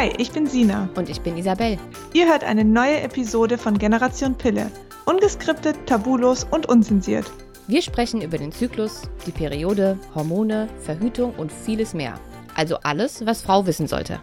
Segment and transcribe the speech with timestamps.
[0.00, 0.88] Hi, ich bin Sina.
[0.96, 1.76] Und ich bin Isabel.
[2.14, 4.70] Ihr hört eine neue Episode von Generation Pille.
[5.04, 7.30] Ungeskriptet, tabulos und unzensiert.
[7.66, 12.18] Wir sprechen über den Zyklus, die Periode, Hormone, Verhütung und vieles mehr.
[12.54, 14.20] Also alles, was Frau wissen sollte.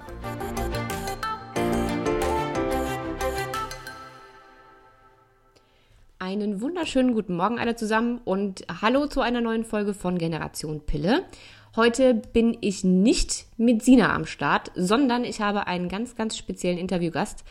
[6.18, 11.24] Einen wunderschönen guten Morgen alle zusammen und hallo zu einer neuen Folge von Generation Pille.
[11.78, 16.80] Heute bin ich nicht mit Sina am Start, sondern ich habe einen ganz, ganz speziellen
[16.80, 17.44] Interviewgast.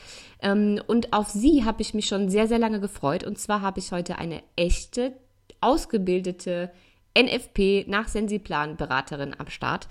[0.42, 3.22] Ähm, und auf sie habe ich mich schon sehr, sehr lange gefreut.
[3.22, 5.12] Und zwar habe ich heute eine echte,
[5.60, 6.72] ausgebildete
[7.16, 9.86] NFP nach Sensiplan Beraterin am Start.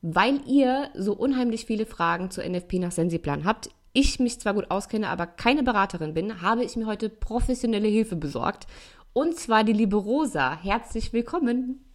[0.00, 4.70] Weil ihr so unheimlich viele Fragen zur NFP nach Sensiplan habt, ich mich zwar gut
[4.70, 8.66] auskenne, aber keine Beraterin bin, habe ich mir heute professionelle Hilfe besorgt.
[9.12, 10.58] Und zwar die liebe Rosa.
[10.62, 11.85] Herzlich willkommen.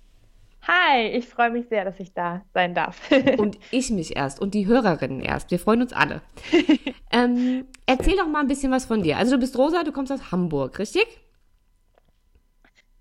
[0.67, 3.09] Hi, ich freue mich sehr, dass ich da sein darf.
[3.37, 5.49] und ich mich erst und die Hörerinnen erst.
[5.49, 6.21] Wir freuen uns alle.
[7.11, 9.17] ähm, erzähl doch mal ein bisschen was von dir.
[9.17, 11.05] Also du bist Rosa, du kommst aus Hamburg, richtig?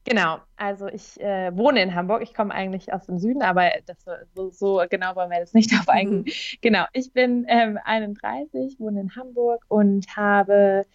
[0.05, 2.23] Genau, also ich äh, wohne in Hamburg.
[2.23, 3.99] Ich komme eigentlich aus dem Süden, aber das,
[4.35, 6.23] so, so genau wollen wir jetzt nicht auf eingehen.
[6.23, 6.59] Mhm.
[6.63, 10.87] Genau, ich bin ähm, 31, wohne in Hamburg und habe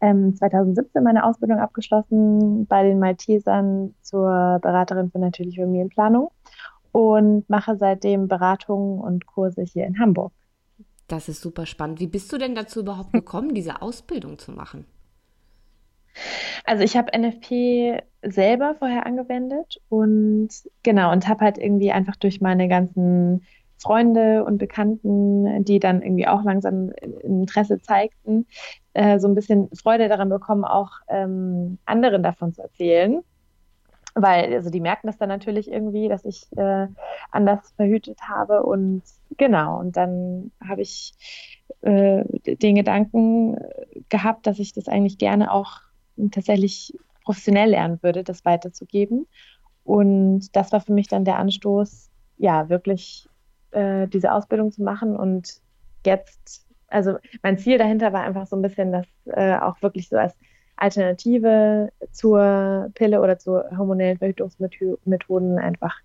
[0.00, 6.30] ähm, 2017 meine Ausbildung abgeschlossen bei den Maltesern zur Beraterin für natürliche Familienplanung
[6.92, 10.32] und mache seitdem Beratungen und Kurse hier in Hamburg.
[11.06, 12.00] Das ist super spannend.
[12.00, 14.86] Wie bist du denn dazu überhaupt gekommen, diese Ausbildung zu machen?
[16.64, 20.48] Also ich habe NFP selber vorher angewendet und
[20.82, 23.44] genau und habe halt irgendwie einfach durch meine ganzen
[23.78, 26.90] Freunde und Bekannten, die dann irgendwie auch langsam
[27.22, 28.46] Interesse zeigten,
[28.92, 33.22] äh, so ein bisschen Freude daran bekommen, auch ähm, anderen davon zu erzählen.
[34.14, 36.88] Weil, also die merken das dann natürlich irgendwie, dass ich äh,
[37.30, 38.64] anders verhütet habe.
[38.64, 39.02] Und
[39.36, 41.14] genau, und dann habe ich
[41.82, 42.24] äh,
[42.56, 43.56] den Gedanken
[44.08, 45.80] gehabt, dass ich das eigentlich gerne auch
[46.32, 49.28] tatsächlich professionell lernen würde, das weiterzugeben.
[49.84, 53.28] Und das war für mich dann der Anstoß, ja, wirklich
[53.72, 55.60] äh, diese Ausbildung zu machen und
[56.04, 60.16] jetzt, also mein Ziel dahinter war einfach so ein bisschen, das äh, auch wirklich so
[60.16, 60.34] als
[60.76, 65.96] Alternative zur Pille oder zu hormonellen Verhütungsmethoden einfach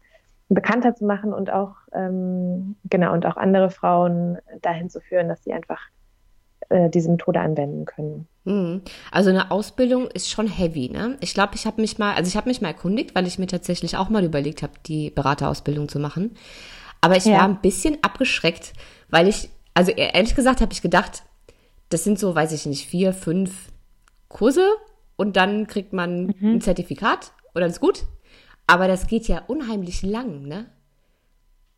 [0.49, 5.43] bekannter zu machen und auch ähm, genau und auch andere Frauen dahin zu führen, dass
[5.43, 5.79] sie einfach
[6.69, 8.27] äh, diese Methode anwenden können.
[8.45, 8.81] Mhm.
[9.11, 11.17] Also eine Ausbildung ist schon heavy, ne?
[11.21, 13.47] Ich glaube, ich habe mich mal, also ich habe mich mal erkundigt, weil ich mir
[13.47, 16.35] tatsächlich auch mal überlegt habe, die Beraterausbildung zu machen.
[17.03, 17.39] Aber ich ja.
[17.39, 18.71] war ein bisschen abgeschreckt,
[19.09, 21.23] weil ich, also e-, ehrlich gesagt habe ich gedacht,
[21.89, 23.73] das sind so, weiß ich nicht, vier, fünf
[24.29, 24.65] Kurse
[25.17, 26.55] und dann kriegt man mhm.
[26.55, 28.05] ein Zertifikat oder ist gut.
[28.67, 30.67] Aber das geht ja unheimlich lang, ne?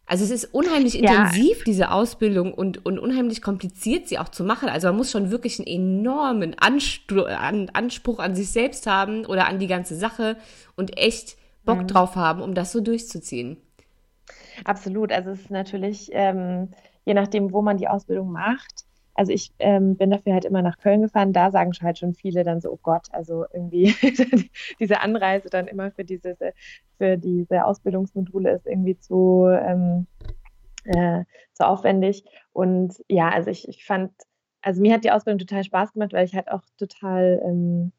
[0.06, 1.00] Also es ist unheimlich ja.
[1.10, 4.70] intensiv, diese Ausbildung und, und unheimlich kompliziert, sie auch zu machen.
[4.70, 9.48] Also man muss schon wirklich einen enormen Anspruch an, Anspruch an sich selbst haben oder
[9.48, 10.38] an die ganze Sache
[10.76, 11.88] und echt Bock mhm.
[11.88, 13.58] drauf haben, um das so durchzuziehen.
[14.64, 15.12] Absolut.
[15.12, 16.70] Also es ist natürlich, ähm,
[17.06, 18.86] je nachdem, wo man die Ausbildung macht.
[19.14, 21.32] Also ich ähm, bin dafür halt immer nach Köln gefahren.
[21.32, 23.96] Da sagen halt schon viele dann so, oh Gott, also irgendwie
[24.80, 26.36] diese Anreise dann immer für diese,
[26.98, 30.08] für diese Ausbildungsmodule ist irgendwie zu, ähm,
[30.84, 31.24] äh,
[31.54, 32.26] zu aufwendig.
[32.52, 34.12] Und ja, also ich, ich fand,
[34.62, 37.94] also mir hat die Ausbildung total Spaß gemacht, weil ich halt auch total ähm,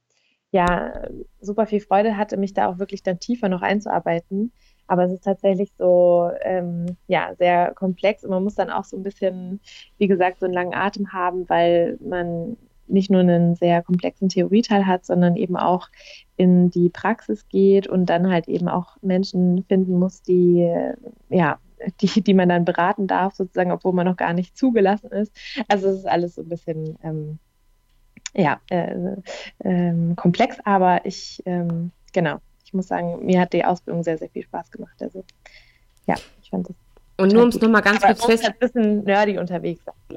[0.51, 1.09] ja,
[1.41, 4.53] super viel Freude hatte, mich da auch wirklich dann tiefer noch einzuarbeiten.
[4.87, 8.97] Aber es ist tatsächlich so, ähm, ja, sehr komplex und man muss dann auch so
[8.97, 9.61] ein bisschen,
[9.99, 12.57] wie gesagt, so einen langen Atem haben, weil man
[12.89, 15.89] nicht nur einen sehr komplexen Theorieteil hat, sondern eben auch
[16.37, 20.71] in die Praxis geht und dann halt eben auch Menschen finden muss, die,
[21.29, 21.59] ja,
[22.01, 25.33] die, die man dann beraten darf, sozusagen, obwohl man noch gar nicht zugelassen ist.
[25.69, 27.39] Also es ist alles so ein bisschen, ähm,
[28.35, 29.17] ja, äh,
[29.61, 34.29] äh, komplex, aber ich, ähm, genau, ich muss sagen, mir hat die Ausbildung sehr, sehr
[34.29, 34.97] viel Spaß gemacht.
[35.01, 35.25] Also
[36.07, 36.77] ja, ich fand das.
[37.19, 38.45] Und nur um es nochmal ganz Aber kurz fest...
[38.45, 39.83] ein bisschen nerdy unterwegs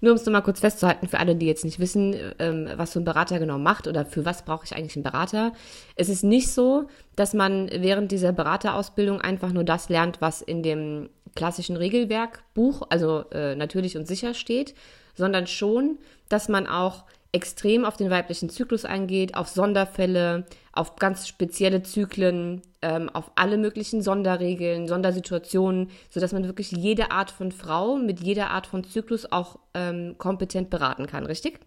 [0.00, 3.00] nur um es nochmal kurz festzuhalten, für alle, die jetzt nicht wissen, ähm, was so
[3.00, 5.52] ein Berater genau macht oder für was brauche ich eigentlich einen Berater.
[5.96, 10.62] Es ist nicht so, dass man während dieser Beraterausbildung einfach nur das lernt, was in
[10.62, 14.74] dem klassischen Regelwerkbuch, also äh, natürlich und sicher steht,
[15.14, 15.98] sondern schon,
[16.28, 22.60] dass man auch extrem auf den weiblichen Zyklus eingeht, auf Sonderfälle, auf ganz spezielle Zyklen,
[22.82, 28.50] ähm, auf alle möglichen Sonderregeln, Sondersituationen, sodass man wirklich jede Art von Frau mit jeder
[28.50, 31.58] Art von Zyklus auch ähm, kompetent beraten kann, richtig?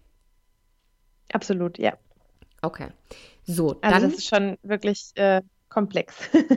[1.32, 1.94] Absolut, ja.
[2.62, 2.88] Okay.
[3.44, 6.14] So, also dann, das ist schon wirklich äh, komplex.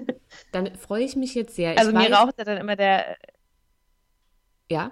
[0.51, 1.77] dann freue ich mich jetzt sehr.
[1.77, 3.17] Also ich mir weiß, raucht ja dann immer der.
[4.69, 4.91] Ja?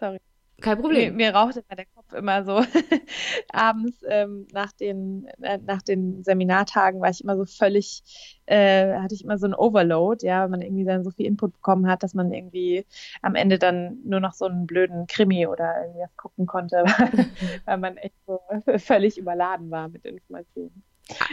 [0.00, 0.18] Sorry.
[0.60, 1.16] Kein Problem.
[1.16, 2.64] Mir, mir rauchte der Kopf immer so.
[3.52, 8.02] Abends ähm, nach, den, äh, nach den Seminartagen war ich immer so völlig,
[8.46, 11.52] äh, hatte ich immer so ein Overload, ja, weil man irgendwie dann so viel Input
[11.52, 12.84] bekommen hat, dass man irgendwie
[13.22, 16.84] am Ende dann nur noch so einen blöden Krimi oder irgendwas gucken konnte,
[17.64, 18.40] weil man echt so
[18.78, 20.82] völlig überladen war mit Informationen.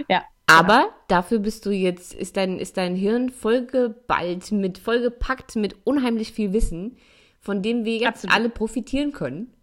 [0.10, 0.24] Ja.
[0.46, 6.34] Aber dafür bist du jetzt, ist dein, ist dein Hirn vollgeballt mit, vollgepackt mit unheimlich
[6.34, 6.98] viel Wissen
[7.44, 8.36] von dem wir jetzt Absolut.
[8.36, 9.54] alle profitieren können.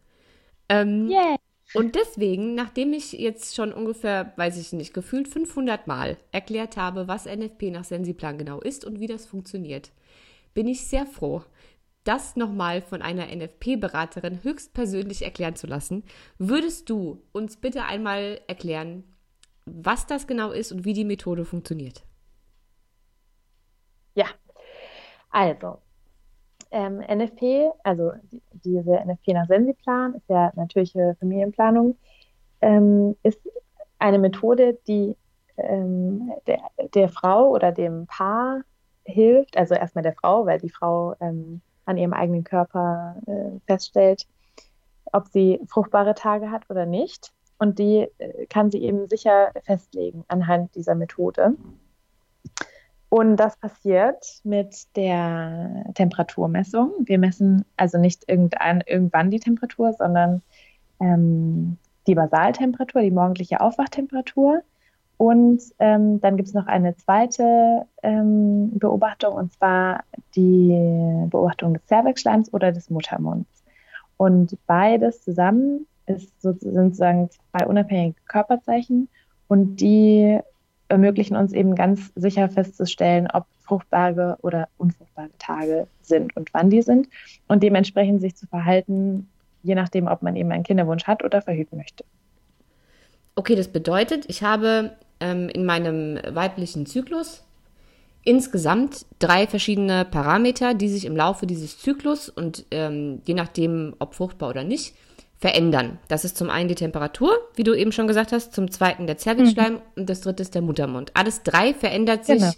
[0.71, 1.37] Ähm, yeah.
[1.75, 7.07] Und deswegen, nachdem ich jetzt schon ungefähr, weiß ich nicht, gefühlt 500 Mal erklärt habe,
[7.07, 9.93] was NFP nach Sensiplan genau ist und wie das funktioniert,
[10.55, 11.45] bin ich sehr froh,
[12.05, 16.05] das nochmal von einer NFP-Beraterin höchstpersönlich erklären zu lassen.
[16.39, 19.05] Würdest du uns bitte einmal erklären,
[19.67, 22.03] was das genau ist und wie die Methode funktioniert?
[24.15, 24.27] Ja,
[25.31, 25.81] also
[26.71, 31.97] ähm, NFP, also die, diese NFP nach Sensiplan, ist ja natürliche Familienplanung,
[32.61, 33.41] ähm, ist
[33.99, 35.17] eine Methode, die
[35.57, 36.61] ähm, der,
[36.95, 38.63] der, Frau oder dem Paar
[39.05, 44.27] hilft, also erstmal der Frau, weil die Frau ähm, an ihrem eigenen Körper äh, feststellt,
[45.13, 47.33] ob sie fruchtbare Tage hat oder nicht.
[47.59, 51.55] Und die äh, kann sie eben sicher festlegen anhand dieser Methode.
[53.11, 56.93] Und das passiert mit der Temperaturmessung.
[57.01, 60.43] Wir messen also nicht irgendein, irgendwann die Temperatur, sondern
[61.01, 61.77] ähm,
[62.07, 64.62] die Basaltemperatur, die morgendliche Aufwachtemperatur.
[65.17, 70.05] Und ähm, dann gibt es noch eine zweite ähm, Beobachtung, und zwar
[70.37, 73.65] die Beobachtung des Zervixschleims oder des Muttermunds.
[74.19, 79.09] Und beides zusammen ist sozusagen zwei unabhängige Körperzeichen
[79.49, 80.39] und die
[80.91, 86.83] ermöglichen uns eben ganz sicher festzustellen, ob fruchtbare oder unfruchtbare Tage sind und wann die
[86.83, 87.09] sind
[87.47, 89.29] und dementsprechend sich zu verhalten,
[89.63, 92.05] je nachdem, ob man eben einen Kinderwunsch hat oder verhüten möchte.
[93.37, 97.45] Okay, das bedeutet, ich habe ähm, in meinem weiblichen Zyklus
[98.23, 104.15] insgesamt drei verschiedene Parameter, die sich im Laufe dieses Zyklus und ähm, je nachdem, ob
[104.15, 104.95] fruchtbar oder nicht,
[105.41, 105.99] verändern.
[106.09, 109.17] Das ist zum einen die Temperatur, wie du eben schon gesagt hast, zum zweiten der
[109.17, 109.81] Zervixschleim mhm.
[109.97, 111.13] und das dritte ist der Muttermund.
[111.15, 112.53] Alles drei verändert sich genau.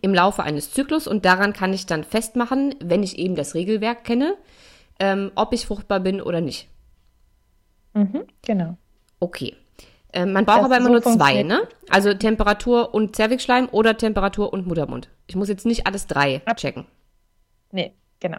[0.00, 4.04] im Laufe eines Zyklus und daran kann ich dann festmachen, wenn ich eben das Regelwerk
[4.04, 4.34] kenne,
[4.98, 6.68] ähm, ob ich fruchtbar bin oder nicht.
[7.92, 8.78] Mhm, genau.
[9.20, 9.54] Okay.
[10.14, 11.68] Ähm, man braucht das aber immer so nur zwei, ne?
[11.90, 15.10] Also Temperatur und Zervixschleim oder Temperatur und Muttermund.
[15.26, 16.86] Ich muss jetzt nicht alles drei abchecken.
[17.72, 18.38] Nee, genau.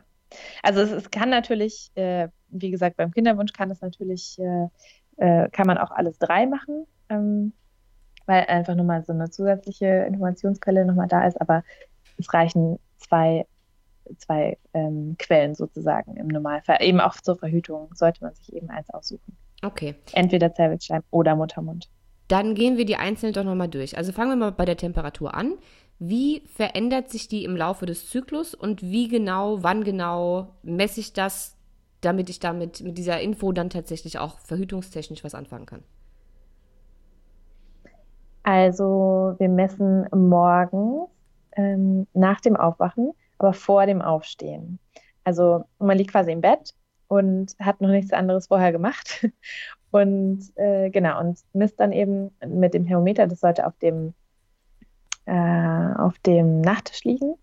[0.63, 4.67] Also es, es kann natürlich, äh, wie gesagt, beim Kinderwunsch kann es natürlich, äh,
[5.17, 7.53] äh, kann man auch alles drei machen, ähm,
[8.25, 11.63] weil einfach nochmal so eine zusätzliche Informationsquelle nochmal da ist, aber
[12.17, 13.45] es reichen zwei,
[14.17, 16.77] zwei ähm, Quellen sozusagen im Normalfall.
[16.81, 19.37] Eben auch zur Verhütung sollte man sich eben eins aussuchen.
[19.63, 19.95] Okay.
[20.13, 21.89] Entweder Zervixschleim oder Muttermund.
[22.27, 23.97] Dann gehen wir die einzelnen doch nochmal durch.
[23.97, 25.53] Also fangen wir mal bei der Temperatur an.
[25.99, 31.13] Wie verändert sich die im Laufe des Zyklus und wie genau, wann genau messe ich
[31.13, 31.55] das,
[32.01, 35.83] damit ich damit mit dieser Info dann tatsächlich auch verhütungstechnisch was anfangen kann?
[38.43, 41.09] Also wir messen morgens
[41.55, 44.79] ähm, nach dem Aufwachen, aber vor dem Aufstehen.
[45.23, 46.75] Also man liegt quasi im Bett
[47.07, 49.27] und hat noch nichts anderes vorher gemacht.
[49.91, 54.13] Und äh, genau, und misst dann eben mit dem Thermometer, das sollte auf dem
[55.25, 57.35] äh, auf dem Nachttisch liegen,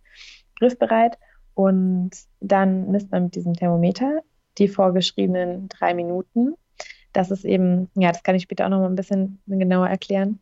[0.58, 1.18] griffbereit.
[1.54, 2.10] Und
[2.40, 4.20] dann misst man mit diesem Thermometer
[4.58, 6.54] die vorgeschriebenen drei Minuten.
[7.12, 10.40] Das ist eben, ja, das kann ich später auch noch mal ein bisschen genauer erklären.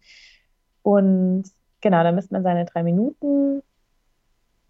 [0.82, 1.44] Und
[1.80, 3.62] genau, dann misst man seine drei Minuten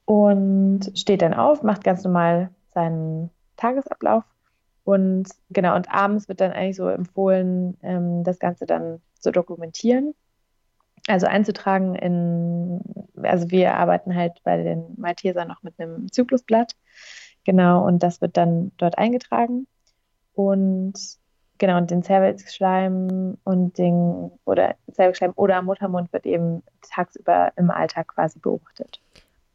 [0.07, 4.25] und steht dann auf, macht ganz normal seinen Tagesablauf.
[4.85, 10.15] Und genau, und abends wird dann eigentlich so empfohlen, ähm, das Ganze dann zu dokumentieren
[11.11, 12.81] also einzutragen in,
[13.23, 16.76] also wir arbeiten halt bei den Malteser noch mit einem Zyklusblatt.
[17.45, 19.67] Genau, und das wird dann dort eingetragen.
[20.35, 20.95] Und
[21.59, 28.09] genau, und den Zervixschleim und den, oder Zervixschleim oder Muttermund wird eben tagsüber im Alltag
[28.09, 29.00] quasi beobachtet.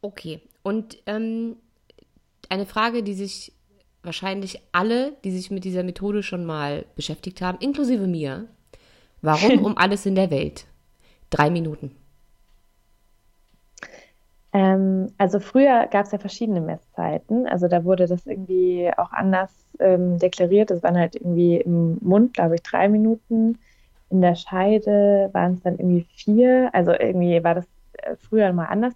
[0.02, 1.58] Okay, und ähm,
[2.50, 3.54] eine Frage, die sich
[4.04, 8.48] wahrscheinlich alle, die sich mit dieser Methode schon mal beschäftigt haben, inklusive mir,
[9.22, 10.66] warum um alles in der Welt?
[11.36, 11.92] Drei Minuten.
[14.54, 17.46] Ähm, also früher gab es ja verschiedene Messzeiten.
[17.46, 20.70] Also da wurde das irgendwie auch anders ähm, deklariert.
[20.70, 23.60] Das waren halt irgendwie im Mund, glaube ich, drei Minuten.
[24.10, 26.70] In der Scheide waren es dann irgendwie vier.
[26.72, 27.66] Also irgendwie war das
[27.98, 28.94] äh, früher mal anders.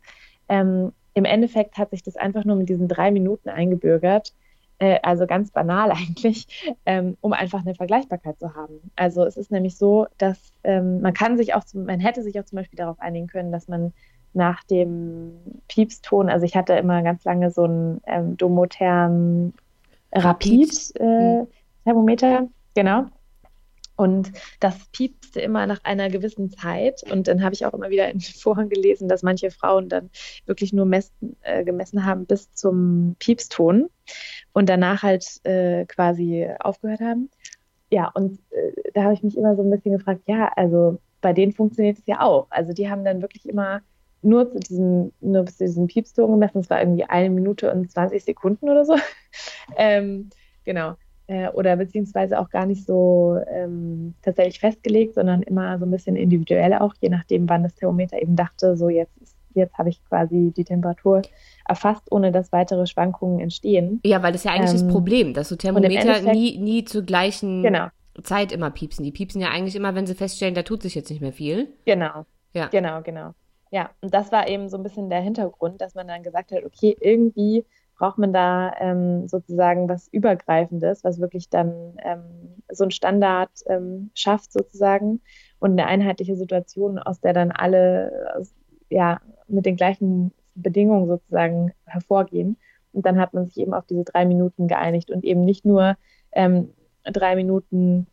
[0.48, 4.34] Ähm, Im Endeffekt hat sich das einfach nur mit diesen drei Minuten eingebürgert,
[4.80, 8.92] äh, also ganz banal eigentlich, ähm, um einfach eine Vergleichbarkeit zu haben.
[8.96, 12.46] Also es ist nämlich so, dass ähm, man kann sich auch, man hätte sich auch
[12.46, 13.94] zum Beispiel darauf einigen können, dass man
[14.34, 15.34] nach dem
[15.68, 19.54] Piepston, also ich hatte immer ganz lange so ein ähm, Domotherm
[20.12, 21.48] Rapid äh, hm.
[21.84, 23.06] Thermometer, genau.
[24.00, 27.04] Und das piepste immer nach einer gewissen Zeit.
[27.12, 30.10] Und dann habe ich auch immer wieder in Foren gelesen, dass manche Frauen dann
[30.46, 33.90] wirklich nur messen, äh, gemessen haben bis zum Piepston
[34.54, 37.30] und danach halt äh, quasi aufgehört haben.
[37.92, 41.34] Ja, und äh, da habe ich mich immer so ein bisschen gefragt, ja, also bei
[41.34, 42.48] denen funktioniert es ja auch.
[42.52, 43.82] Also die haben dann wirklich immer
[44.22, 46.60] nur zu diesem, nur bis zu diesem Piepston gemessen.
[46.60, 48.96] Es war irgendwie eine Minute und 20 Sekunden oder so.
[49.76, 50.30] ähm,
[50.64, 50.96] genau
[51.30, 56.16] äh, oder beziehungsweise auch gar nicht so ähm, tatsächlich festgelegt, sondern immer so ein bisschen
[56.16, 59.14] individuell auch, je nachdem, wann das Thermometer eben dachte, so jetzt,
[59.54, 61.22] jetzt habe ich quasi die Temperatur
[61.68, 64.00] erfasst, ohne dass weitere Schwankungen entstehen.
[64.04, 67.62] Ja, weil das ja eigentlich ähm, das Problem, dass so Thermometer nie, nie zur gleichen
[67.62, 67.88] genau.
[68.24, 69.06] Zeit immer piepsen.
[69.06, 71.68] Die piepsen ja eigentlich immer, wenn sie feststellen, da tut sich jetzt nicht mehr viel.
[71.86, 72.26] Genau.
[72.54, 72.70] Ja.
[72.70, 73.36] Genau, genau.
[73.70, 76.66] Ja, und das war eben so ein bisschen der Hintergrund, dass man dann gesagt hat,
[76.66, 77.66] okay, irgendwie
[78.00, 82.24] braucht man da ähm, sozusagen was Übergreifendes, was wirklich dann ähm,
[82.72, 85.22] so einen Standard ähm, schafft sozusagen
[85.60, 88.42] und eine einheitliche Situation, aus der dann alle
[88.90, 92.58] ja mit den gleichen Bedingungen sozusagen hervorgehen.
[92.94, 95.98] Und dann hat man sich eben auf diese drei Minuten geeinigt und eben nicht nur
[96.32, 98.08] ähm, drei Minuten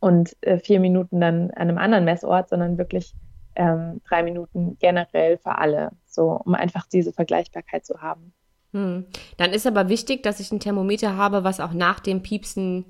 [0.00, 3.14] und äh, vier Minuten dann an einem anderen Messort, sondern wirklich
[3.54, 8.32] ähm, drei Minuten generell für alle, so um einfach diese Vergleichbarkeit zu haben.
[8.76, 9.06] Hm.
[9.38, 12.84] Dann ist aber wichtig, dass ich ein Thermometer habe, was auch nach dem Piepsen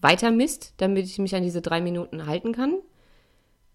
[0.00, 2.74] weiter misst, damit ich mich an diese drei Minuten halten kann.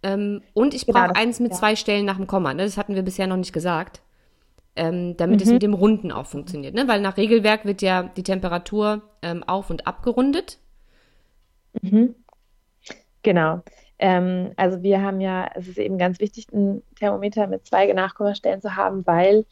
[0.01, 1.57] Ähm, und ich genau, brauche eins mit ja.
[1.57, 2.53] zwei Stellen nach dem Komma.
[2.53, 2.63] Ne?
[2.63, 4.01] Das hatten wir bisher noch nicht gesagt.
[4.77, 5.47] Ähm, damit mhm.
[5.47, 6.73] es mit dem Runden auch funktioniert.
[6.73, 6.87] Ne?
[6.87, 10.59] Weil nach Regelwerk wird ja die Temperatur ähm, auf- und abgerundet.
[11.81, 12.15] Mhm.
[13.21, 13.63] Genau.
[13.97, 18.61] Ähm, also wir haben ja, es ist eben ganz wichtig, ein Thermometer mit zwei Nachkommastellen
[18.61, 19.45] zu haben, weil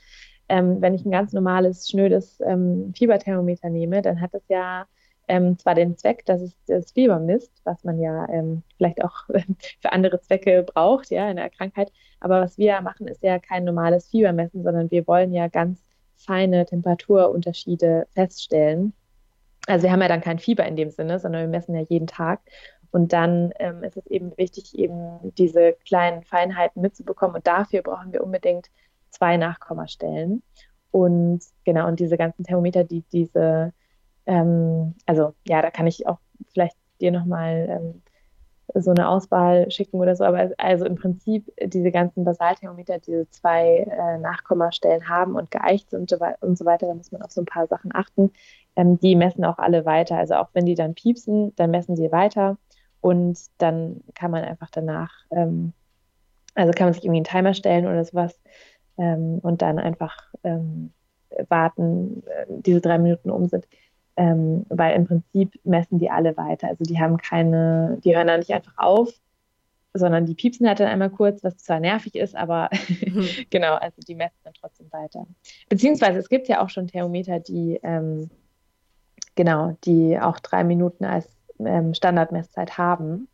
[0.49, 4.85] ähm, wenn ich ein ganz normales, schnödes ähm, Fieberthermometer nehme, dann hat es ja
[5.27, 9.25] ähm, zwar den Zweck, dass es das Fieber misst, was man ja ähm, vielleicht auch
[9.81, 11.91] für andere Zwecke braucht, ja, in der Krankheit.
[12.19, 15.83] Aber was wir machen, ist ja kein normales Fiebermessen, sondern wir wollen ja ganz
[16.15, 18.93] feine Temperaturunterschiede feststellen.
[19.67, 22.07] Also wir haben ja dann kein Fieber in dem Sinne, sondern wir messen ja jeden
[22.07, 22.39] Tag.
[22.91, 27.35] Und dann ähm, ist es eben wichtig, eben diese kleinen Feinheiten mitzubekommen.
[27.35, 28.69] Und dafür brauchen wir unbedingt
[29.17, 30.43] zwei Nachkommastellen.
[30.91, 33.73] Und genau, und diese ganzen Thermometer, die diese,
[34.25, 36.19] ähm, also ja, da kann ich auch
[36.53, 38.01] vielleicht dir nochmal ähm,
[38.73, 43.87] so eine Auswahl schicken oder so, aber also im Prinzip diese ganzen Basalthermometer, diese zwei
[43.89, 47.45] äh, Nachkommastellen haben und geeicht sind und so weiter, da muss man auf so ein
[47.45, 48.31] paar Sachen achten.
[48.75, 50.17] Ähm, die messen auch alle weiter.
[50.17, 52.57] Also auch wenn die dann piepsen, dann messen sie weiter
[53.01, 55.73] und dann kann man einfach danach, ähm,
[56.55, 58.39] also kann man sich irgendwie einen Timer stellen oder sowas,
[58.97, 60.91] ähm, und dann einfach ähm,
[61.49, 63.67] warten, äh, diese drei Minuten um sind.
[64.15, 66.69] Ähm, weil im Prinzip messen die alle weiter.
[66.69, 69.13] Also die haben keine, die hören da nicht einfach auf,
[69.93, 72.69] sondern die piepsen halt dann einmal kurz, was zwar nervig ist, aber
[73.05, 73.27] mhm.
[73.49, 75.27] genau, also die messen dann trotzdem weiter.
[75.69, 78.29] Beziehungsweise es gibt ja auch schon Thermometer, die ähm,
[79.35, 83.27] genau, die auch drei Minuten als ähm, Standardmesszeit haben.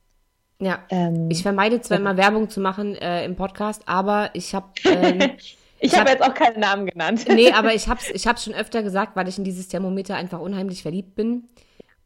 [0.63, 4.67] Ja, ähm, ich vermeide zwar immer Werbung zu machen äh, im Podcast, aber ich habe
[4.85, 5.31] ähm,
[5.83, 7.25] Ich habe hab, jetzt auch keinen Namen genannt.
[7.27, 10.15] nee, aber ich habe es ich hab's schon öfter gesagt, weil ich in dieses Thermometer
[10.15, 11.49] einfach unheimlich verliebt bin.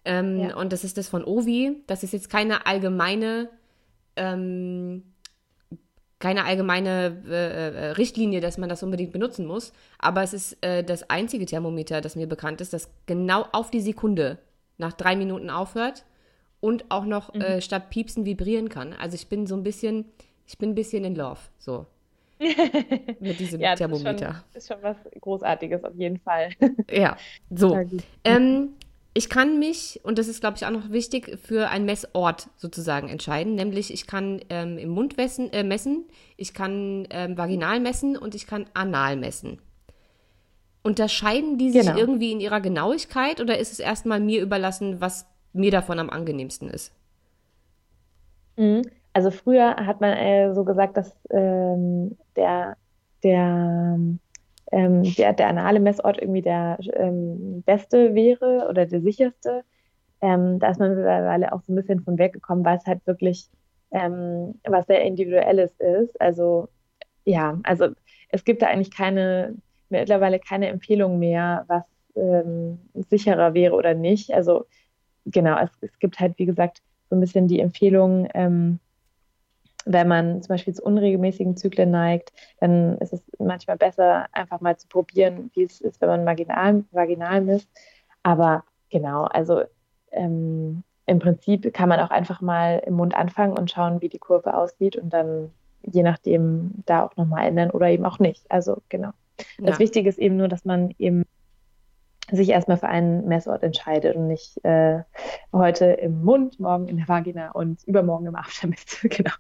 [0.03, 0.55] Ähm, ja.
[0.55, 1.83] Und das ist das von Ovi.
[1.85, 3.49] Das ist jetzt keine allgemeine,
[4.15, 5.03] ähm,
[6.17, 9.73] keine allgemeine äh, äh, Richtlinie, dass man das unbedingt benutzen muss.
[9.99, 13.81] Aber es ist äh, das einzige Thermometer, das mir bekannt ist, das genau auf die
[13.81, 14.39] Sekunde
[14.79, 16.03] nach drei Minuten aufhört
[16.59, 17.41] und auch noch mhm.
[17.41, 18.93] äh, statt piepsen vibrieren kann.
[18.93, 20.05] Also ich bin so ein bisschen,
[20.45, 21.85] ich bin ein bisschen in Love, so.
[23.19, 24.43] mit diesem ja, Thermometer.
[24.53, 26.49] Ist schon, ist schon was Großartiges auf jeden Fall.
[26.91, 27.17] ja,
[27.49, 27.77] so.
[28.23, 28.73] Ähm,
[29.17, 33.09] ich kann mich, und das ist, glaube ich, auch noch wichtig, für einen Messort sozusagen
[33.09, 33.55] entscheiden.
[33.55, 38.35] Nämlich, ich kann ähm, im Mund messen, äh, messen, ich kann ähm, vaginal messen und
[38.35, 39.59] ich kann anal messen.
[40.83, 41.97] Unterscheiden die sich genau.
[41.97, 45.25] irgendwie in ihrer Genauigkeit oder ist es erstmal mir überlassen, was
[45.57, 46.93] mir davon am angenehmsten ist.
[48.57, 48.83] Mhm.
[49.13, 52.77] Also früher hat man äh, so gesagt, dass ähm, der,
[53.23, 53.99] der,
[54.71, 59.63] ähm, der, der anale Messort irgendwie der ähm, beste wäre oder der sicherste.
[60.21, 63.49] Ähm, da ist man mittlerweile auch so ein bisschen von weggekommen, weil es halt wirklich
[63.91, 66.19] ähm, was sehr Individuelles ist.
[66.21, 66.69] Also
[67.25, 67.89] ja, also
[68.29, 69.55] es gibt da eigentlich keine,
[69.89, 71.83] mittlerweile keine Empfehlung mehr, was
[72.15, 74.33] ähm, sicherer wäre oder nicht.
[74.33, 74.65] Also
[75.31, 78.79] genau, es, es gibt halt, wie gesagt, so ein bisschen die Empfehlung, ähm,
[79.85, 84.77] wenn man zum Beispiel zu unregelmäßigen Zyklen neigt, dann ist es manchmal besser, einfach mal
[84.77, 87.69] zu probieren, wie es ist, wenn man vaginal, vaginal misst.
[88.23, 89.63] Aber genau, also
[90.11, 94.19] ähm, im Prinzip kann man auch einfach mal im Mund anfangen und schauen, wie die
[94.19, 95.51] Kurve aussieht und dann
[95.83, 98.43] je nachdem da auch nochmal ändern oder eben auch nicht.
[98.49, 99.11] Also genau.
[99.59, 99.67] Ja.
[99.67, 101.23] Das Wichtige ist eben nur, dass man eben
[102.31, 105.01] sich erstmal für einen Messort entscheidet und nicht äh,
[105.53, 109.01] heute im Mund, morgen in der Vagina und übermorgen im Aftermist.
[109.03, 109.31] genau.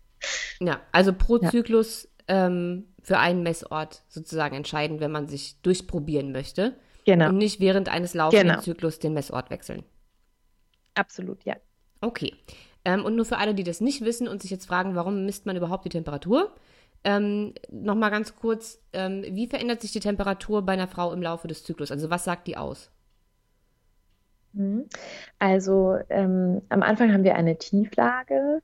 [0.59, 1.49] Ja, also pro ja.
[1.49, 6.75] Zyklus ähm, für einen Messort sozusagen entscheiden, wenn man sich durchprobieren möchte.
[7.05, 7.29] Genau.
[7.29, 8.61] Und nicht während eines laufenden genau.
[8.61, 9.83] Zyklus den Messort wechseln.
[10.95, 11.55] Absolut, ja.
[12.01, 12.33] Okay.
[12.83, 15.45] Ähm, und nur für alle, die das nicht wissen und sich jetzt fragen, warum misst
[15.45, 16.53] man überhaupt die Temperatur?
[17.07, 21.47] Ähm, Nochmal ganz kurz, ähm, wie verändert sich die Temperatur bei einer Frau im Laufe
[21.47, 21.89] des Zyklus?
[21.89, 22.91] Also was sagt die aus?
[24.51, 24.87] Mhm.
[25.39, 28.61] Also ähm, am Anfang haben wir eine Tieflage.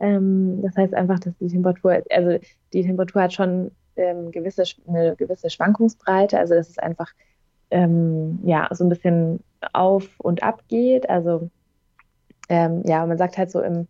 [0.00, 5.14] Ähm, das heißt einfach, dass die Temperatur, also die Temperatur hat schon ähm, gewisse, eine
[5.14, 6.36] gewisse Schwankungsbreite.
[6.36, 7.12] Also dass es einfach
[7.70, 9.38] ähm, ja so ein bisschen
[9.72, 11.08] auf und ab geht.
[11.08, 11.48] Also
[12.50, 13.88] ja, man sagt halt so im,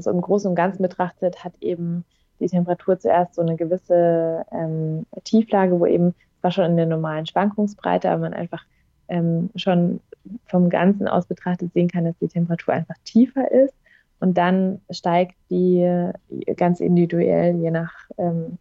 [0.00, 2.04] so im Großen und Ganzen betrachtet hat eben
[2.40, 7.26] die Temperatur zuerst so eine gewisse ähm, Tieflage, wo eben war schon in der normalen
[7.26, 8.64] Schwankungsbreite, aber man einfach
[9.08, 10.00] ähm, schon
[10.46, 13.74] vom Ganzen aus betrachtet sehen kann, dass die Temperatur einfach tiefer ist.
[14.18, 16.10] Und dann steigt die
[16.56, 18.58] ganz individuell je nach, ähm,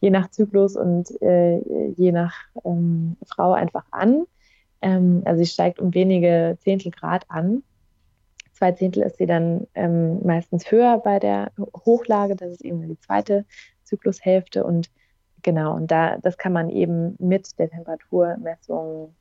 [0.00, 1.58] je nach Zyklus und äh,
[1.96, 4.24] je nach ähm, Frau einfach an.
[4.80, 7.62] Ähm, also sie steigt um wenige Zehntel Grad an
[8.56, 11.52] zwei Zehntel ist sie dann ähm, meistens höher bei der
[11.84, 12.36] Hochlage.
[12.36, 13.44] Das ist eben die zweite
[13.84, 14.64] Zyklushälfte.
[14.64, 14.90] Und
[15.42, 19.14] genau, und da, das kann man eben mit der Temperaturmessung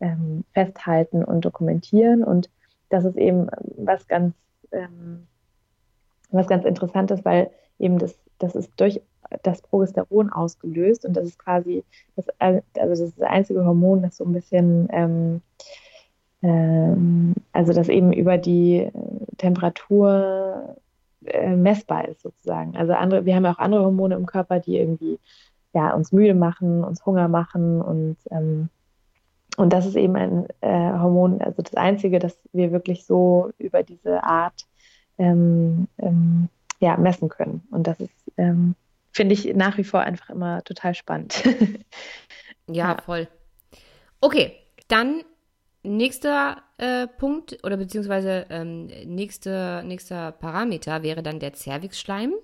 [0.00, 2.24] ähm, festhalten und dokumentieren.
[2.24, 2.48] Und
[2.88, 4.34] das ist eben was ganz,
[4.72, 5.26] ähm,
[6.30, 9.02] was ganz Interessantes, weil eben das, das ist durch
[9.42, 11.84] das Progesteron ausgelöst und das ist quasi
[12.16, 15.42] das, also das, ist das einzige Hormon, das so ein bisschen ähm, ähm,
[16.42, 18.90] also dass eben über die äh,
[19.36, 20.76] Temperatur
[21.24, 22.76] äh, messbar ist sozusagen.
[22.76, 25.18] Also andere, wir haben ja auch andere Hormone im Körper, die irgendwie
[25.74, 28.68] ja, uns müde machen, uns Hunger machen und ähm,
[29.56, 33.82] und das ist eben ein äh, Hormon, also das einzige, das wir wirklich so über
[33.82, 34.66] diese Art
[35.18, 36.48] ähm, ähm,
[36.78, 37.62] ja, messen können.
[37.70, 38.74] Und das ist, ähm,
[39.12, 41.44] finde ich, nach wie vor einfach immer total spannend.
[42.68, 43.28] ja, ja, voll.
[44.20, 44.54] Okay,
[44.88, 45.24] dann
[45.82, 52.34] Nächster äh, Punkt oder beziehungsweise ähm, nächste, nächster Parameter wäre dann der Cervixschleim.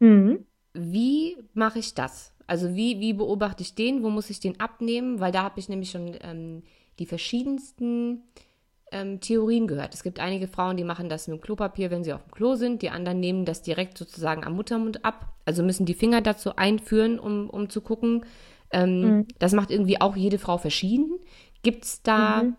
[0.00, 0.44] Mhm.
[0.74, 2.32] Wie mache ich das?
[2.46, 4.02] Also wie, wie beobachte ich den?
[4.02, 5.20] Wo muss ich den abnehmen?
[5.20, 6.64] Weil da habe ich nämlich schon ähm,
[6.98, 8.24] die verschiedensten
[8.90, 9.94] ähm, Theorien gehört.
[9.94, 12.56] Es gibt einige Frauen, die machen das mit dem Klopapier, wenn sie auf dem Klo
[12.56, 12.82] sind.
[12.82, 15.32] Die anderen nehmen das direkt sozusagen am Muttermund ab.
[15.44, 18.24] Also müssen die Finger dazu einführen, um, um zu gucken.
[18.70, 19.26] Ähm, mhm.
[19.38, 21.18] Das macht irgendwie auch jede Frau verschieden.
[21.62, 22.56] Gibt es da mhm.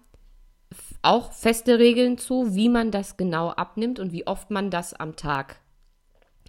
[1.01, 5.15] auch feste Regeln zu, wie man das genau abnimmt und wie oft man das am
[5.15, 5.57] Tag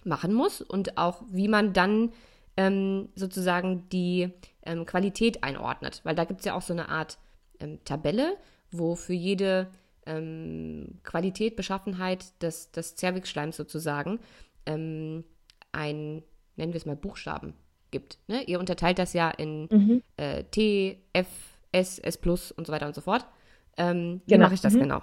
[0.03, 2.11] machen muss und auch wie man dann
[2.57, 4.31] ähm, sozusagen die
[4.63, 6.01] ähm, Qualität einordnet?
[6.03, 7.17] Weil da gibt es ja auch so eine Art
[7.59, 8.37] ähm, Tabelle,
[8.71, 9.69] wo für jede
[10.05, 14.19] ähm, Qualität, Beschaffenheit des, des Zervixschleims sozusagen
[14.65, 15.23] ähm,
[15.71, 16.23] ein,
[16.55, 17.53] nennen wir es mal Buchstaben
[17.91, 18.19] gibt.
[18.27, 18.43] Ne?
[18.43, 20.03] Ihr unterteilt das ja in mhm.
[20.17, 21.27] äh, T, F,
[21.75, 23.25] S, S Plus und so weiter und so fort.
[23.77, 24.45] Ähm, wie genau.
[24.45, 24.81] mache ich das mhm.
[24.81, 25.01] genau?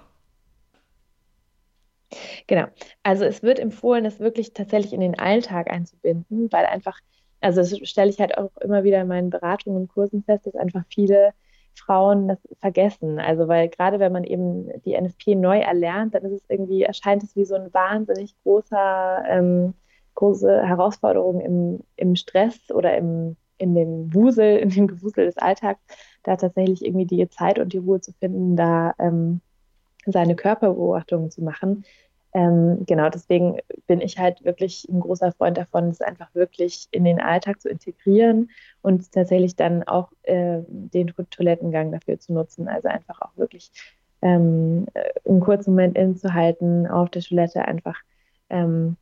[2.47, 2.65] Genau.
[3.03, 6.99] Also es wird empfohlen, das wirklich tatsächlich in den Alltag einzubinden, weil einfach,
[7.41, 10.55] also das stelle ich halt auch immer wieder in meinen Beratungen und Kursen fest, dass
[10.55, 11.33] einfach viele
[11.75, 13.19] Frauen das vergessen.
[13.19, 17.23] Also weil gerade wenn man eben die NFP neu erlernt, dann ist es irgendwie, erscheint
[17.23, 19.73] es wie so ein wahnsinnig großer, ähm,
[20.15, 25.81] große Herausforderung im, im Stress oder im, in dem Wusel, in dem Gewusel des Alltags,
[26.23, 29.41] da tatsächlich irgendwie die Zeit und die Ruhe zu finden, da ähm,
[30.05, 31.85] seine Körperbeobachtungen zu machen.
[32.33, 37.03] Ähm, genau, deswegen bin ich halt wirklich ein großer Freund davon, es einfach wirklich in
[37.03, 38.49] den Alltag zu integrieren
[38.81, 42.67] und tatsächlich dann auch äh, den Toilettengang dafür zu nutzen.
[42.67, 43.71] Also einfach auch wirklich
[44.23, 44.87] ähm,
[45.27, 47.99] einen kurzen Moment innezuhalten, auf der Toilette einfach
[48.49, 48.97] ähm,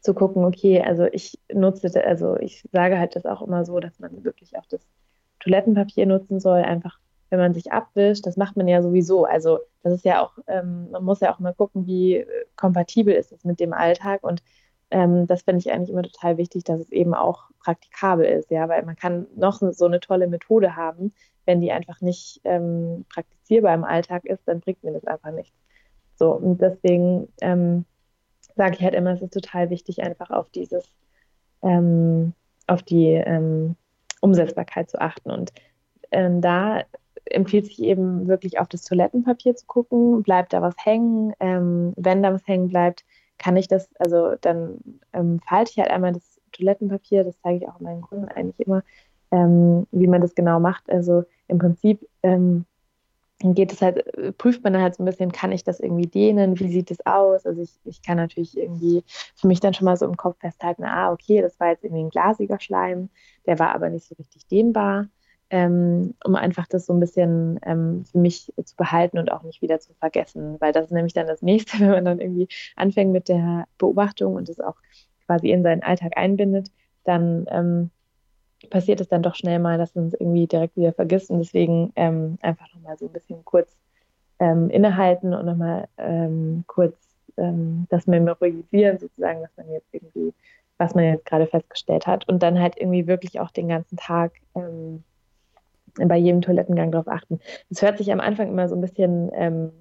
[0.00, 3.98] zu gucken, okay, also ich nutze, also ich sage halt das auch immer so, dass
[3.98, 4.80] man wirklich auch das
[5.46, 6.98] Toilettenpapier nutzen soll, einfach
[7.30, 9.24] wenn man sich abwischt, das macht man ja sowieso.
[9.24, 13.14] Also das ist ja auch, ähm, man muss ja auch mal gucken, wie äh, kompatibel
[13.14, 14.22] ist es mit dem Alltag.
[14.22, 14.42] Und
[14.90, 18.68] ähm, das finde ich eigentlich immer total wichtig, dass es eben auch praktikabel ist, ja,
[18.68, 21.12] weil man kann noch so eine tolle Methode haben.
[21.46, 25.56] wenn die einfach nicht ähm, praktizierbar im Alltag ist, dann bringt mir das einfach nichts.
[26.16, 27.84] So, und deswegen ähm,
[28.56, 30.84] sage ich halt immer, es ist total wichtig, einfach auf dieses,
[31.62, 32.32] ähm,
[32.66, 33.76] auf die ähm,
[34.20, 35.30] Umsetzbarkeit zu achten.
[35.30, 35.52] Und
[36.10, 36.82] ähm, da
[37.26, 42.22] empfiehlt sich eben wirklich auf das Toilettenpapier zu gucken, bleibt da was hängen, ähm, wenn
[42.22, 43.04] da was hängen bleibt,
[43.38, 44.78] kann ich das, also dann
[45.12, 48.82] ähm, falte ich halt einmal das Toilettenpapier, das zeige ich auch meinen Kunden eigentlich immer,
[49.30, 50.88] ähm, wie man das genau macht.
[50.88, 52.64] Also im Prinzip ähm,
[53.40, 54.04] geht es halt,
[54.38, 57.04] prüft man dann halt so ein bisschen, kann ich das irgendwie dehnen, wie sieht es
[57.04, 57.44] aus?
[57.44, 60.84] Also ich, ich kann natürlich irgendwie für mich dann schon mal so im Kopf festhalten,
[60.84, 63.10] ah, okay, das war jetzt irgendwie ein glasiger Schleim,
[63.46, 65.08] der war aber nicht so richtig dehnbar
[65.50, 69.62] ähm, um einfach das so ein bisschen ähm, für mich zu behalten und auch nicht
[69.62, 70.56] wieder zu vergessen.
[70.60, 74.34] Weil das ist nämlich dann das nächste, wenn man dann irgendwie anfängt mit der Beobachtung
[74.34, 74.76] und es auch
[75.26, 76.70] quasi in seinen Alltag einbindet,
[77.04, 77.90] dann ähm,
[78.70, 81.30] passiert es dann doch schnell mal, dass man es irgendwie direkt wieder vergisst.
[81.30, 83.76] Und deswegen ähm, einfach nochmal so ein bisschen kurz
[84.38, 86.96] ähm, innehalten und nochmal ähm, kurz
[87.36, 90.32] ähm, das memorisieren, sozusagen, was man jetzt irgendwie,
[90.78, 92.28] was man jetzt gerade festgestellt hat.
[92.28, 95.02] Und dann halt irgendwie wirklich auch den ganzen Tag ähm,
[95.94, 97.40] bei jedem Toilettengang darauf achten.
[97.70, 99.72] Es hört sich am Anfang immer so ein bisschen, ähm,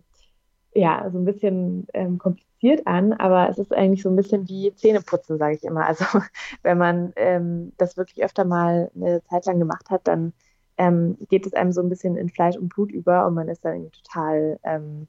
[0.73, 2.54] ja, so ein bisschen ähm, kompliziert
[2.85, 5.85] an, aber es ist eigentlich so ein bisschen wie Zähneputzen, sage ich immer.
[5.85, 6.05] Also
[6.63, 10.33] wenn man ähm, das wirklich öfter mal eine Zeit lang gemacht hat, dann
[10.77, 13.63] ähm, geht es einem so ein bisschen in Fleisch und Blut über und man ist
[13.63, 15.07] dann irgendwie total, ähm,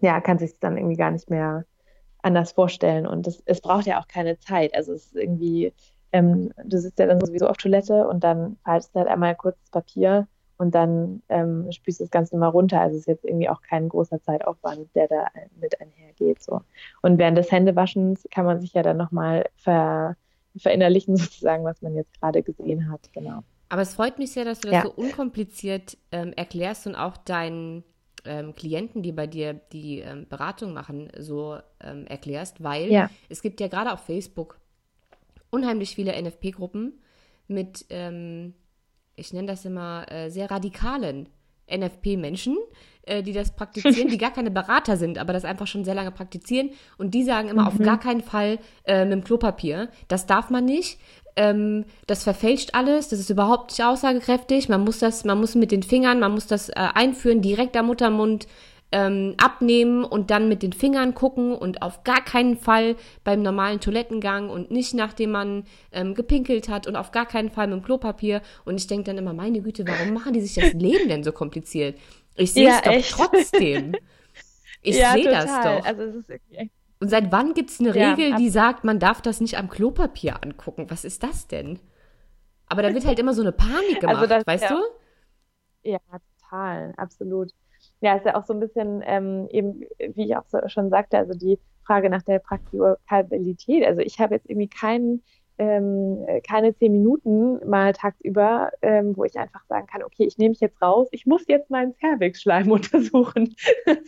[0.00, 1.64] ja, kann sich dann irgendwie gar nicht mehr
[2.22, 3.06] anders vorstellen.
[3.06, 4.74] Und das, es braucht ja auch keine Zeit.
[4.74, 5.72] Also es ist irgendwie
[6.12, 9.56] ähm, du sitzt ja dann sowieso auf Toilette und dann faltest du halt einmal kurz
[9.70, 10.26] Papier
[10.58, 12.80] und dann ähm, spülst du das Ganze mal runter.
[12.80, 15.26] Also es ist jetzt irgendwie auch kein großer Zeitaufwand, der da
[15.60, 16.42] mit einhergeht.
[16.42, 16.62] So.
[17.02, 20.16] Und während des Händewaschens kann man sich ja dann nochmal ver,
[20.56, 23.12] verinnerlichen, sozusagen, was man jetzt gerade gesehen hat.
[23.12, 23.42] Genau.
[23.68, 24.82] Aber es freut mich sehr, dass du das ja.
[24.82, 27.84] so unkompliziert ähm, erklärst und auch deinen
[28.24, 33.10] ähm, Klienten, die bei dir die ähm, Beratung machen, so ähm, erklärst, weil ja.
[33.28, 34.58] es gibt ja gerade auf Facebook
[35.50, 37.00] unheimlich viele NFP-Gruppen
[37.48, 38.54] mit, ähm,
[39.16, 41.28] ich nenne das immer, äh, sehr radikalen
[41.68, 42.56] NFP-Menschen,
[43.02, 46.12] äh, die das praktizieren, die gar keine Berater sind, aber das einfach schon sehr lange
[46.12, 46.70] praktizieren.
[46.98, 47.68] Und die sagen immer, mhm.
[47.68, 49.88] auf gar keinen Fall äh, mit dem Klopapier.
[50.08, 50.98] Das darf man nicht.
[51.34, 54.68] Ähm, das verfälscht alles, das ist überhaupt nicht aussagekräftig.
[54.68, 57.86] Man muss das, man muss mit den Fingern, man muss das äh, einführen, direkt am
[57.86, 58.46] Muttermund
[58.92, 63.80] ähm, abnehmen und dann mit den Fingern gucken und auf gar keinen Fall beim normalen
[63.80, 67.84] Toilettengang und nicht nachdem man ähm, gepinkelt hat und auf gar keinen Fall mit dem
[67.84, 68.42] Klopapier.
[68.64, 71.32] Und ich denke dann immer, meine Güte, warum machen die sich das Leben denn so
[71.32, 71.98] kompliziert?
[72.36, 73.10] Ich sehe es ja, doch echt.
[73.10, 73.94] trotzdem.
[74.82, 75.84] Ich ja, sehe das doch.
[75.84, 76.70] Also es ist echt
[77.00, 79.68] und seit wann gibt es eine ja, Regel, die sagt, man darf das nicht am
[79.68, 80.86] Klopapier angucken?
[80.88, 81.78] Was ist das denn?
[82.68, 85.90] Aber da wird halt immer so eine Panik also gemacht, also das, weißt ja, du?
[85.90, 85.98] Ja,
[86.40, 87.52] total, absolut
[88.00, 89.80] ja, ist ja auch so ein bisschen ähm, eben,
[90.14, 93.86] wie ich auch so schon sagte, also die Frage nach der Praktikabilität.
[93.86, 95.22] Also ich habe jetzt irgendwie keinen
[95.58, 100.50] ähm, keine zehn Minuten mal tagsüber, ähm, wo ich einfach sagen kann, okay, ich nehme
[100.50, 103.54] mich jetzt raus, ich muss jetzt meinen Cervix-Schleim untersuchen.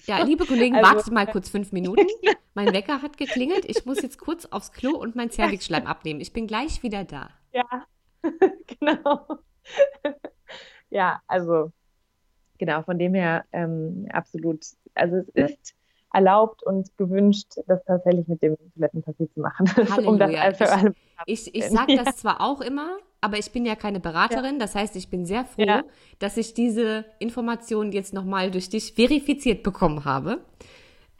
[0.07, 2.07] Ja, liebe Kollegen, also, wartet mal kurz fünf Minuten.
[2.55, 6.21] Mein Wecker hat geklingelt, ich muss jetzt kurz aufs Klo und meinen Cervix-Schleim abnehmen.
[6.21, 7.31] Ich bin gleich wieder da.
[7.53, 7.87] Ja,
[8.81, 9.27] genau.
[10.91, 11.73] ja, also
[12.59, 14.65] genau, von dem her ähm, absolut.
[14.95, 15.75] Also es ist
[16.13, 19.67] erlaubt und gewünscht, das tatsächlich mit dem Toilettenpapier zu machen.
[20.07, 20.95] um das für alle
[21.27, 24.55] ich, ich, sage das zwar auch immer, aber ich bin ja keine Beraterin.
[24.55, 24.59] Ja.
[24.61, 25.83] Das heißt, ich bin sehr froh, ja.
[26.19, 30.41] dass ich diese Informationen jetzt nochmal durch dich verifiziert bekommen habe.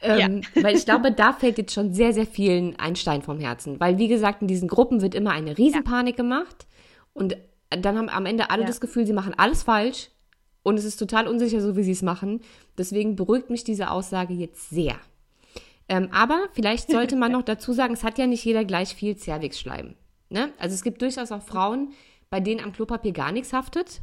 [0.01, 0.63] Ähm, ja.
[0.63, 3.81] weil ich glaube, da fällt jetzt schon sehr, sehr vielen ein Stein vom Herzen.
[3.81, 6.67] Weil, wie gesagt, in diesen Gruppen wird immer eine Riesenpanik gemacht
[7.11, 7.35] und
[7.69, 10.09] dann haben am Ende alle das Gefühl, sie machen alles falsch
[10.69, 12.41] und es ist total unsicher, so wie sie es machen.
[12.77, 14.95] Deswegen beruhigt mich diese Aussage jetzt sehr.
[15.87, 19.17] Ähm, aber vielleicht sollte man noch dazu sagen, es hat ja nicht jeder gleich viel
[19.17, 19.95] Cervixschleim.
[20.29, 20.53] Ne?
[20.59, 21.91] Also es gibt durchaus auch Frauen,
[22.29, 24.01] bei denen am Klopapier gar nichts haftet,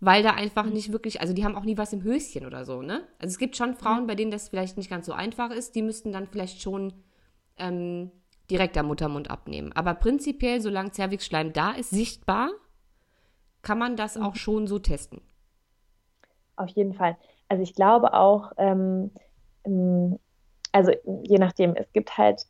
[0.00, 2.82] weil da einfach nicht wirklich, also die haben auch nie was im Höschen oder so.
[2.82, 3.06] Ne?
[3.20, 5.82] Also es gibt schon Frauen, bei denen das vielleicht nicht ganz so einfach ist, die
[5.82, 6.92] müssten dann vielleicht schon
[7.58, 8.10] ähm,
[8.50, 9.72] direkt am Muttermund abnehmen.
[9.74, 12.50] Aber prinzipiell, solange Cervixschleim da ist, sichtbar,
[13.62, 15.20] kann man das auch schon so testen
[16.56, 17.16] auf jeden Fall.
[17.48, 19.10] Also ich glaube auch, ähm,
[19.64, 20.18] ähm,
[20.72, 22.46] also je nachdem, es gibt halt,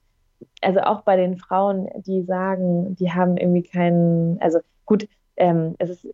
[0.60, 5.90] also auch bei den Frauen, die sagen, die haben irgendwie keinen, also gut, ähm, es
[5.90, 6.08] ist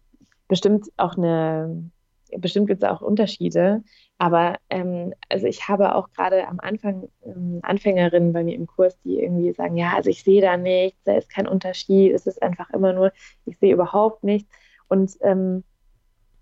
[0.49, 1.91] bestimmt auch eine,
[2.39, 3.83] bestimmt gibt es auch Unterschiede,
[4.19, 8.99] aber ähm, also ich habe auch gerade am Anfang ähm, Anfängerinnen bei mir im Kurs,
[9.05, 12.43] die irgendwie sagen, ja, also ich sehe da nichts, da ist kein Unterschied, es ist
[12.43, 13.13] einfach immer nur,
[13.45, 14.51] ich sehe überhaupt nichts.
[14.89, 15.65] Und ähm,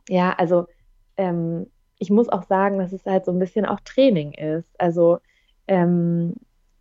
[0.09, 0.67] ja, also
[1.17, 1.67] ähm,
[1.99, 4.69] ich muss auch sagen, dass es halt so ein bisschen auch Training ist.
[4.79, 5.19] Also
[5.67, 6.35] ähm,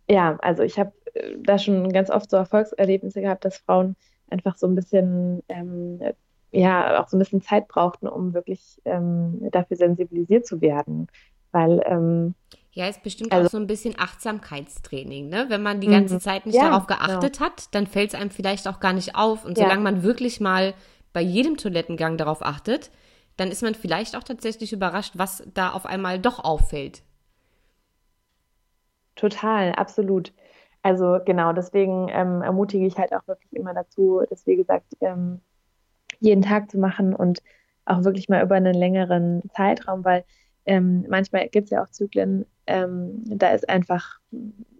[0.08, 3.96] ja, also ich habe äh, da schon ganz oft so Erfolgserlebnisse gehabt, dass Frauen
[4.30, 6.00] einfach so ein bisschen, ähm,
[6.52, 11.08] ja, auch so ein bisschen Zeit brauchten, um wirklich ähm, dafür sensibilisiert zu werden.
[11.52, 12.34] Weil, ähm,
[12.72, 15.46] ja, ist bestimmt also, auch so ein bisschen Achtsamkeitstraining, ne?
[15.48, 16.20] Wenn man die ganze mhm.
[16.20, 17.46] Zeit nicht ja, darauf geachtet genau.
[17.46, 19.44] hat, dann fällt es einem vielleicht auch gar nicht auf.
[19.44, 19.64] Und ja.
[19.64, 20.74] solange man wirklich mal
[21.12, 22.90] bei jedem Toilettengang darauf achtet,
[23.36, 27.02] dann ist man vielleicht auch tatsächlich überrascht, was da auf einmal doch auffällt.
[29.14, 30.32] Total, absolut.
[30.82, 35.40] Also genau, deswegen ähm, ermutige ich halt auch wirklich immer dazu, das wie gesagt ähm,
[36.20, 37.42] jeden Tag zu machen und
[37.86, 40.24] auch wirklich mal über einen längeren Zeitraum, weil
[40.66, 44.18] ähm, manchmal gibt es ja auch Zyklen, ähm, da ist einfach,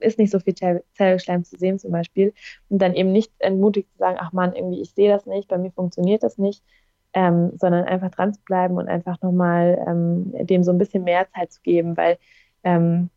[0.00, 0.54] ist nicht so viel
[0.94, 2.34] Zellschleim zu sehen zum Beispiel
[2.68, 5.58] und dann eben nicht entmutigt zu sagen, ach man, irgendwie ich sehe das nicht, bei
[5.58, 6.62] mir funktioniert das nicht,
[7.16, 11.26] ähm, sondern einfach dran zu bleiben und einfach nochmal ähm, dem so ein bisschen mehr
[11.34, 12.18] Zeit zu geben, weil
[12.62, 13.08] ähm,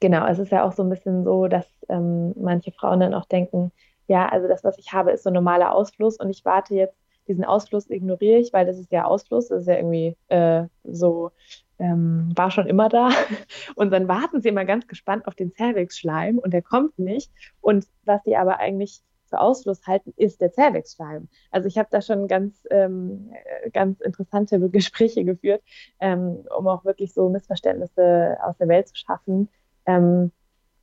[0.00, 3.26] genau, es ist ja auch so ein bisschen so, dass ähm, manche Frauen dann auch
[3.26, 3.72] denken,
[4.06, 6.96] ja, also das, was ich habe, ist so ein normaler Ausfluss und ich warte jetzt,
[7.28, 11.30] diesen Ausfluss ignoriere ich, weil das ist ja Ausfluss, das ist ja irgendwie äh, so,
[11.78, 13.10] ähm, war schon immer da.
[13.76, 17.30] Und dann warten sie immer ganz gespannt auf den Cervix-Schleim und der kommt nicht.
[17.60, 21.28] Und was sie aber eigentlich für Ausfluss halten, ist der Cervix-Schleim.
[21.50, 23.32] Also ich habe da schon ganz, ähm,
[23.72, 25.62] ganz interessante Gespräche geführt,
[26.00, 29.48] ähm, um auch wirklich so Missverständnisse aus der Welt zu schaffen,
[29.86, 30.32] ähm,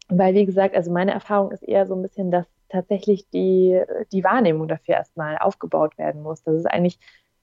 [0.10, 3.82] weil, wie gesagt, also meine Erfahrung ist eher so ein bisschen, dass tatsächlich die,
[4.12, 6.44] die Wahrnehmung dafür erstmal aufgebaut werden muss.
[6.44, 7.00] Dass es eigentlich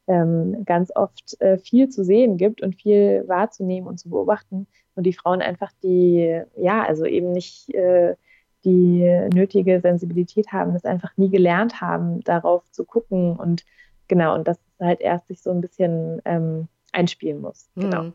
[0.07, 5.05] ähm, ganz oft äh, viel zu sehen gibt und viel wahrzunehmen und zu beobachten und
[5.05, 8.17] die Frauen einfach die, ja, also eben nicht äh,
[8.65, 13.65] die nötige Sensibilität haben, das einfach nie gelernt haben, darauf zu gucken und
[14.09, 17.69] genau, und das halt erst sich so ein bisschen ähm, einspielen muss.
[17.77, 18.03] Genau.
[18.03, 18.15] Hm.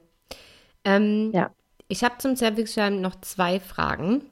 [0.85, 1.51] Ähm, ja.
[1.87, 4.23] Ich habe zum Cervixschleim noch zwei Fragen.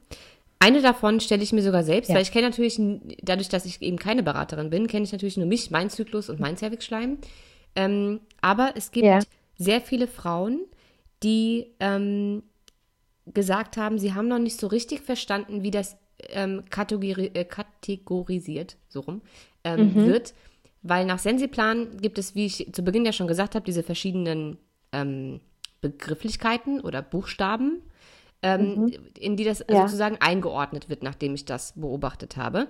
[0.60, 2.14] Eine davon stelle ich mir sogar selbst, ja.
[2.14, 2.80] weil ich kenne natürlich,
[3.22, 6.40] dadurch, dass ich eben keine Beraterin bin, kenne ich natürlich nur mich, meinen Zyklus und
[6.40, 7.18] mein Cervixschleim.
[7.76, 9.20] Ähm, aber es gibt ja.
[9.56, 10.60] sehr viele Frauen,
[11.22, 12.42] die ähm,
[13.26, 15.96] gesagt haben, sie haben noch nicht so richtig verstanden, wie das
[16.30, 19.22] ähm, kategori äh, kategorisiert, so rum,
[19.64, 20.06] ähm, mhm.
[20.06, 20.34] wird.
[20.82, 24.58] Weil nach Sensiplan gibt es, wie ich zu Beginn ja schon gesagt habe, diese verschiedenen
[24.92, 25.40] ähm,
[25.80, 27.82] Begrifflichkeiten oder Buchstaben,
[28.42, 28.92] ähm, mhm.
[29.18, 29.82] in die das ja.
[29.82, 32.68] sozusagen eingeordnet wird, nachdem ich das beobachtet habe.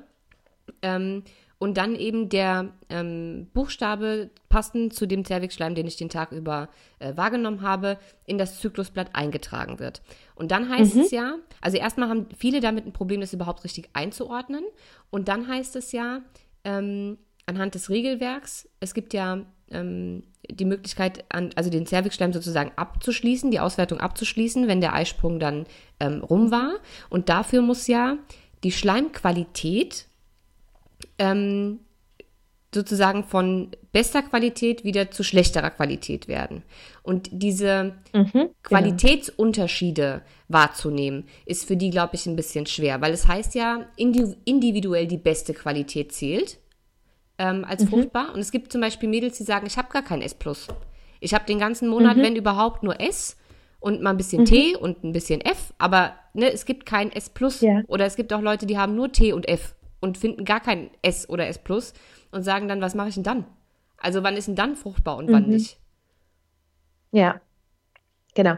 [1.58, 6.68] Und dann eben der ähm, Buchstabe passend zu dem Zervixschleim, den ich den Tag über
[7.00, 10.00] äh, wahrgenommen habe, in das Zyklusblatt eingetragen wird.
[10.36, 11.00] Und dann heißt mhm.
[11.00, 14.64] es ja, also erstmal haben viele damit ein Problem, das überhaupt richtig einzuordnen.
[15.10, 16.22] Und dann heißt es ja,
[16.62, 22.72] ähm, anhand des Regelwerks, es gibt ja ähm, die Möglichkeit, an, also den Cervixschleim sozusagen
[22.76, 25.66] abzuschließen, die Auswertung abzuschließen, wenn der Eisprung dann
[25.98, 26.74] ähm, rum war.
[27.10, 28.16] Und dafür muss ja
[28.64, 30.07] die Schleimqualität
[31.18, 31.80] ähm,
[32.74, 36.62] sozusagen von bester Qualität wieder zu schlechterer Qualität werden.
[37.02, 38.50] Und diese mhm, genau.
[38.62, 45.06] Qualitätsunterschiede wahrzunehmen, ist für die, glaube ich, ein bisschen schwer, weil es heißt ja, individuell
[45.06, 46.58] die beste Qualität zählt
[47.38, 47.88] ähm, als mhm.
[47.88, 48.34] fruchtbar.
[48.34, 50.36] Und es gibt zum Beispiel Mädels, die sagen, ich habe gar kein S+.
[51.20, 52.22] Ich habe den ganzen Monat, mhm.
[52.22, 53.36] wenn überhaupt, nur S
[53.80, 54.46] und mal ein bisschen mhm.
[54.46, 57.30] T und ein bisschen F, aber ne, es gibt kein S+.
[57.60, 57.82] Ja.
[57.86, 60.90] Oder es gibt auch Leute, die haben nur T und F und finden gar kein
[61.02, 61.60] S oder S+,
[62.30, 63.44] und sagen dann, was mache ich denn dann?
[63.96, 65.50] Also wann ist denn dann fruchtbar und wann mhm.
[65.50, 65.78] nicht?
[67.10, 67.40] Ja,
[68.34, 68.54] genau.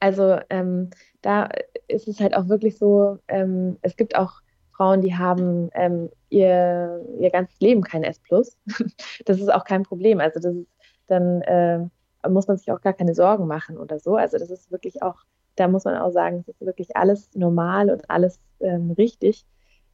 [0.00, 0.90] Also ähm,
[1.22, 1.48] da
[1.88, 4.40] ist es halt auch wirklich so, ähm, es gibt auch
[4.76, 8.20] Frauen, die haben ähm, ihr, ihr ganzes Leben kein S+.
[9.24, 10.20] das ist auch kein Problem.
[10.20, 10.68] Also das ist,
[11.06, 11.80] dann äh,
[12.28, 14.16] muss man sich auch gar keine Sorgen machen oder so.
[14.16, 15.16] Also das ist wirklich auch,
[15.56, 19.46] da muss man auch sagen, es ist wirklich alles normal und alles ähm, richtig.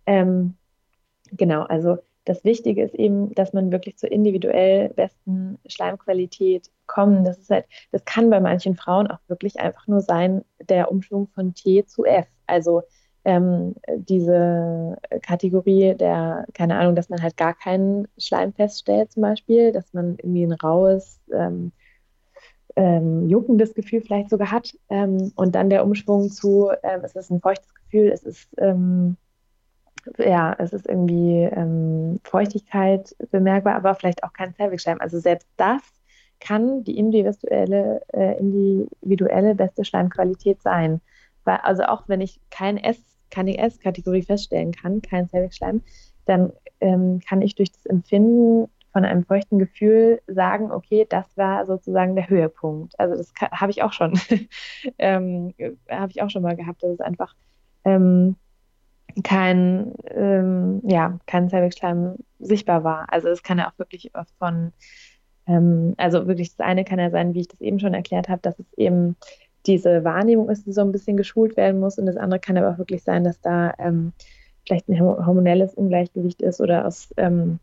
[0.06, 0.56] Ähm,
[1.32, 7.26] genau, also das Wichtige ist eben, dass man wirklich zur individuell besten Schleimqualität kommt.
[7.26, 11.28] Das ist halt, das kann bei manchen Frauen auch wirklich einfach nur sein, der Umschwung
[11.28, 12.26] von T zu F.
[12.46, 12.82] Also
[13.24, 19.72] ähm, diese Kategorie der, keine Ahnung, dass man halt gar keinen Schleim feststellt zum Beispiel,
[19.72, 21.72] dass man irgendwie ein raues, ähm,
[22.74, 27.30] ähm, juckendes Gefühl vielleicht sogar hat ähm, und dann der Umschwung zu, ähm, es ist
[27.30, 29.16] ein feuchtes Gefühl, es ist ähm,
[30.18, 31.48] ja, es ist irgendwie
[32.24, 35.00] Feuchtigkeit bemerkbar, aber vielleicht auch kein Zervixschleim.
[35.00, 35.82] Also selbst das
[36.40, 41.00] kann die individuelle, äh, individuelle beste Schleimqualität sein.
[41.44, 45.82] Weil, also auch wenn ich kein S keine S-Kategorie feststellen kann, kein Cervixschleim,
[46.26, 51.64] dann ähm, kann ich durch das Empfinden von einem feuchten Gefühl sagen, okay, das war
[51.64, 52.98] sozusagen der Höhepunkt.
[53.00, 54.20] Also das habe ich auch schon,
[54.98, 55.54] ähm,
[55.88, 57.34] habe ich auch schon mal gehabt, dass es einfach
[57.84, 58.36] ähm,
[59.22, 63.06] kein, ähm, ja, kein Zervixschleim sichtbar war.
[63.12, 64.72] Also es kann ja auch wirklich von,
[65.46, 68.42] ähm, also wirklich das eine kann ja sein, wie ich das eben schon erklärt habe,
[68.42, 69.16] dass es eben
[69.66, 72.70] diese Wahrnehmung ist, die so ein bisschen geschult werden muss und das andere kann aber
[72.70, 74.12] auch wirklich sein, dass da ähm,
[74.66, 77.58] vielleicht ein hormonelles Ungleichgewicht ist oder aus ähm,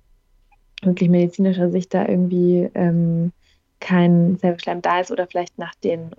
[0.82, 3.32] wirklich medizinischer Sicht da irgendwie ähm,
[3.80, 6.12] kein Zellschleim da ist oder vielleicht nach, den,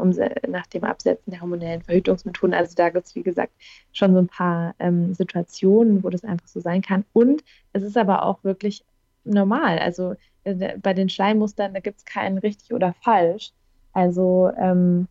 [0.49, 2.55] nach dem Absetzen der hormonellen Verhütungsmethoden.
[2.55, 3.53] Also da gibt es, wie gesagt,
[3.93, 7.05] schon so ein paar ähm, Situationen, wo das einfach so sein kann.
[7.13, 8.85] Und es ist aber auch wirklich
[9.25, 9.79] normal.
[9.79, 13.53] Also äh, bei den Schleimmustern, da gibt es kein richtig oder falsch.
[13.93, 15.07] Also ähm,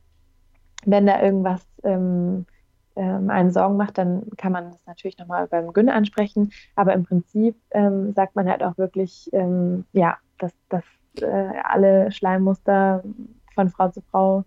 [0.86, 2.46] wenn da irgendwas ähm,
[2.96, 6.52] ähm, einen Sorgen macht, dann kann man das natürlich nochmal beim Gyn ansprechen.
[6.76, 10.84] Aber im Prinzip ähm, sagt man halt auch wirklich, ähm, ja, dass, dass
[11.22, 11.26] äh,
[11.64, 13.04] alle Schleimmuster
[13.56, 14.44] von Frau zu Frau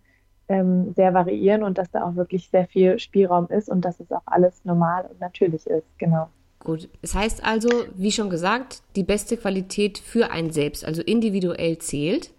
[0.49, 4.11] ähm, sehr variieren und dass da auch wirklich sehr viel Spielraum ist und dass es
[4.13, 6.29] auch alles normal und natürlich ist, genau.
[6.61, 11.79] Gut, es heißt also, wie schon gesagt, die beste Qualität für ein Selbst, also individuell
[11.79, 12.31] zählt.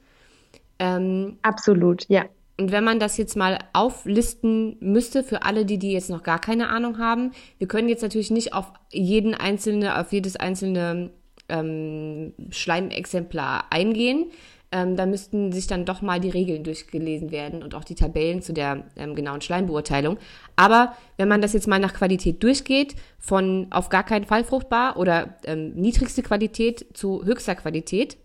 [0.80, 2.24] Ähm, Absolut, ja.
[2.58, 6.40] Und wenn man das jetzt mal auflisten müsste für alle, die, die jetzt noch gar
[6.40, 11.12] keine Ahnung haben, wir können jetzt natürlich nicht auf jeden einzelne, auf jedes einzelne
[11.50, 14.32] ähm, Schleimexemplar eingehen.
[14.72, 18.42] Ähm, da müssten sich dann doch mal die Regeln durchgelesen werden und auch die Tabellen
[18.42, 20.18] zu der ähm, genauen Schleimbeurteilung.
[20.56, 24.98] Aber wenn man das jetzt mal nach Qualität durchgeht, von auf gar keinen Fall fruchtbar
[24.98, 28.18] oder ähm, niedrigste Qualität zu höchster Qualität,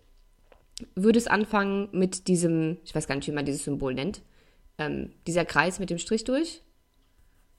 [0.95, 4.21] würde es anfangen mit diesem, ich weiß gar nicht, wie man dieses Symbol nennt,
[4.79, 6.63] ähm, dieser Kreis mit dem Strich durch?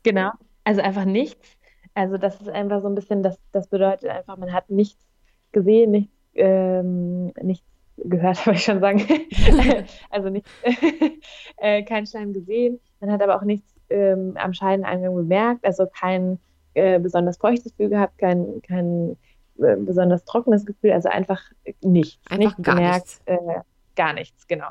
[0.03, 0.33] Genau,
[0.65, 1.49] also einfach nichts.
[1.95, 5.10] Also das ist einfach so ein bisschen, das, das bedeutet einfach, man hat nichts
[5.53, 9.03] gesehen, nichts, ähm, nichts gehört, habe ich schon sagen.
[10.11, 10.47] also nicht,
[11.57, 12.81] äh, kein Schleim gesehen.
[13.01, 16.39] Man hat aber auch nichts ähm, am Scheideneingang bemerkt, also kein
[16.75, 19.17] äh, besonders feuchtes Gefühl gehabt, kein, kein
[19.59, 21.43] äh, besonders trockenes Gefühl, also einfach
[21.83, 22.19] nichts.
[22.29, 23.65] Einfach nichts gar gemerkt, nichts.
[23.97, 24.69] Gar nichts, genau.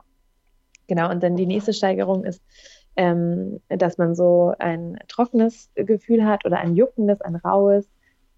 [0.88, 2.42] Genau, und dann die nächste Steigerung ist,
[2.96, 7.88] ähm, dass man so ein trockenes Gefühl hat oder ein juckendes, ein raues,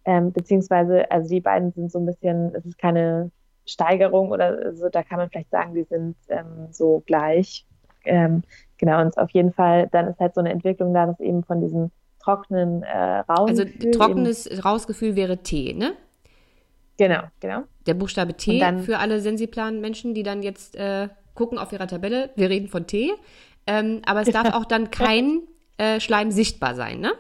[0.06, 3.32] ähm, beziehungsweise, also die beiden sind so ein bisschen, es ist keine
[3.66, 7.66] Steigerung oder so, da kann man vielleicht sagen, die sind ähm, so gleich.
[8.04, 8.42] Ähm,
[8.78, 11.62] genau, und auf jeden Fall, dann ist halt so eine Entwicklung da, dass eben von
[11.62, 15.94] diesem trockenen, äh, rauen Also trockenes, raues Gefühl wäre Tee, ne?
[16.98, 17.64] Genau, genau.
[17.88, 22.30] Der Buchstabe T dann, für alle Sensiplan-Menschen, die dann jetzt äh, gucken auf ihrer Tabelle.
[22.36, 23.12] Wir reden von T.
[23.66, 25.42] Ähm, aber es darf auch dann kein
[25.78, 27.12] äh, Schleim sichtbar sein, ne?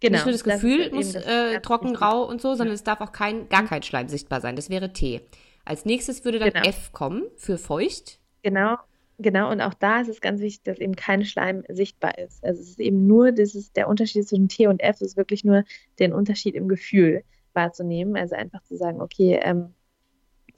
[0.00, 0.16] Genau.
[0.16, 2.74] Nicht nur das Gefühl das muss äh, trocken, rau und so, sondern ja.
[2.74, 4.56] es darf auch kein, gar kein Schleim sichtbar sein.
[4.56, 5.20] Das wäre T.
[5.64, 6.66] Als nächstes würde dann genau.
[6.66, 8.18] F kommen für feucht.
[8.42, 8.76] Genau,
[9.18, 9.50] genau.
[9.50, 12.42] Und auch da ist es ganz wichtig, dass eben kein Schleim sichtbar ist.
[12.42, 15.44] Also es ist eben nur, das ist der Unterschied zwischen T und F, ist wirklich
[15.44, 15.64] nur
[15.98, 18.16] den Unterschied im Gefühl wahrzunehmen.
[18.16, 19.74] Also einfach zu sagen, okay, ähm,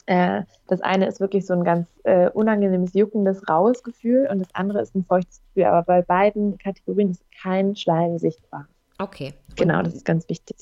[0.06, 4.54] äh, das eine ist wirklich so ein ganz äh, unangenehmes, juckendes, raues Gefühl und das
[4.54, 5.64] andere ist ein feuchtes Gefühl.
[5.64, 8.68] Aber bei beiden Kategorien ist kein Schleim sichtbar.
[9.02, 9.34] Okay.
[9.56, 10.56] Genau, das ist ganz wichtig.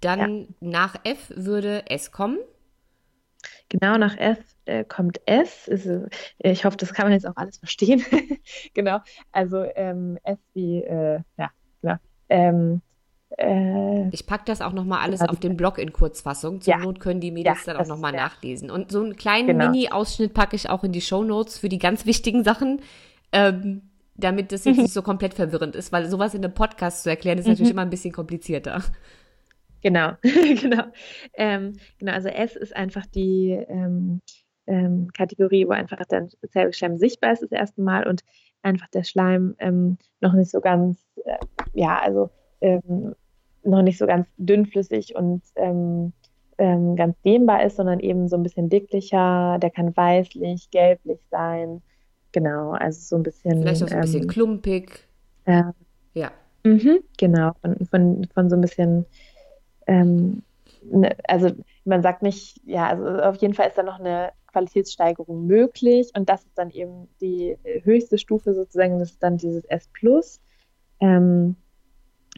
[0.00, 0.46] Dann ja.
[0.60, 2.38] nach F würde S kommen.
[3.68, 5.68] Genau, nach F äh, kommt S.
[5.68, 8.04] Ist, äh, ich hoffe, das kann man jetzt auch alles verstehen.
[8.74, 9.00] genau,
[9.32, 11.50] also ähm, S wie, äh, ja,
[11.82, 11.96] genau.
[12.28, 12.82] Ähm,
[13.36, 16.60] äh, ich packe das auch nochmal alles auf den Blog in Kurzfassung.
[16.60, 16.80] Zur ja.
[16.80, 18.22] Not können die Mädels ja, dann auch nochmal ja.
[18.22, 18.70] nachlesen.
[18.70, 19.66] Und so einen kleinen genau.
[19.66, 22.80] Mini-Ausschnitt packe ich auch in die Show Notes für die ganz wichtigen Sachen,
[23.32, 27.10] ähm, damit das jetzt nicht so komplett verwirrend ist, weil sowas in einem Podcast zu
[27.10, 27.78] erklären ist natürlich mhm.
[27.78, 28.82] immer ein bisschen komplizierter.
[29.82, 30.84] Genau, genau.
[31.34, 34.20] Ähm, genau, also S ist einfach die ähm,
[34.66, 38.22] ähm, Kategorie, wo einfach der Zellschleim sichtbar ist das erste Mal und
[38.62, 41.36] einfach der Schleim ähm, noch nicht so ganz, äh,
[41.74, 42.30] ja, also
[42.60, 43.14] ähm,
[43.62, 46.12] noch nicht so ganz dünnflüssig und ähm,
[46.56, 49.58] ganz dehnbar ist, sondern eben so ein bisschen dicklicher.
[49.60, 51.82] Der kann weißlich, gelblich sein.
[52.34, 53.60] Genau, also so ein bisschen.
[53.60, 55.06] Vielleicht auch so ein bisschen ähm, klumpig.
[55.44, 55.62] Äh,
[56.14, 56.32] ja.
[56.64, 59.06] Mhm, genau, von, von, von so ein bisschen.
[59.86, 60.42] Ähm,
[60.82, 61.52] ne, also
[61.84, 66.28] man sagt nicht, ja, also auf jeden Fall ist da noch eine Qualitätssteigerung möglich und
[66.28, 70.40] das ist dann eben die höchste Stufe sozusagen, das ist dann dieses S Plus.
[70.98, 71.54] Ähm,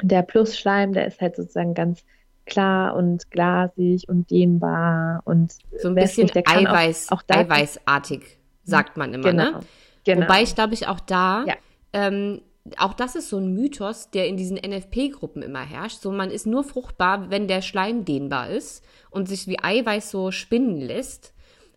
[0.03, 2.05] der Plusschleim, der ist halt sozusagen ganz
[2.44, 9.14] klar und glasig und dehnbar und so ein bisschen Eiweiß, auch, auch eiweißartig, sagt man
[9.14, 9.44] immer, ne?
[9.44, 9.66] genau, ne?
[10.07, 10.22] Genau.
[10.22, 11.54] Wobei ich glaube ich auch da, ja.
[11.92, 12.40] ähm,
[12.78, 16.00] auch das ist so ein Mythos, der in diesen NFP-Gruppen immer herrscht.
[16.00, 20.30] So, man ist nur fruchtbar, wenn der Schleim dehnbar ist und sich wie Eiweiß so
[20.30, 21.32] spinnen lässt.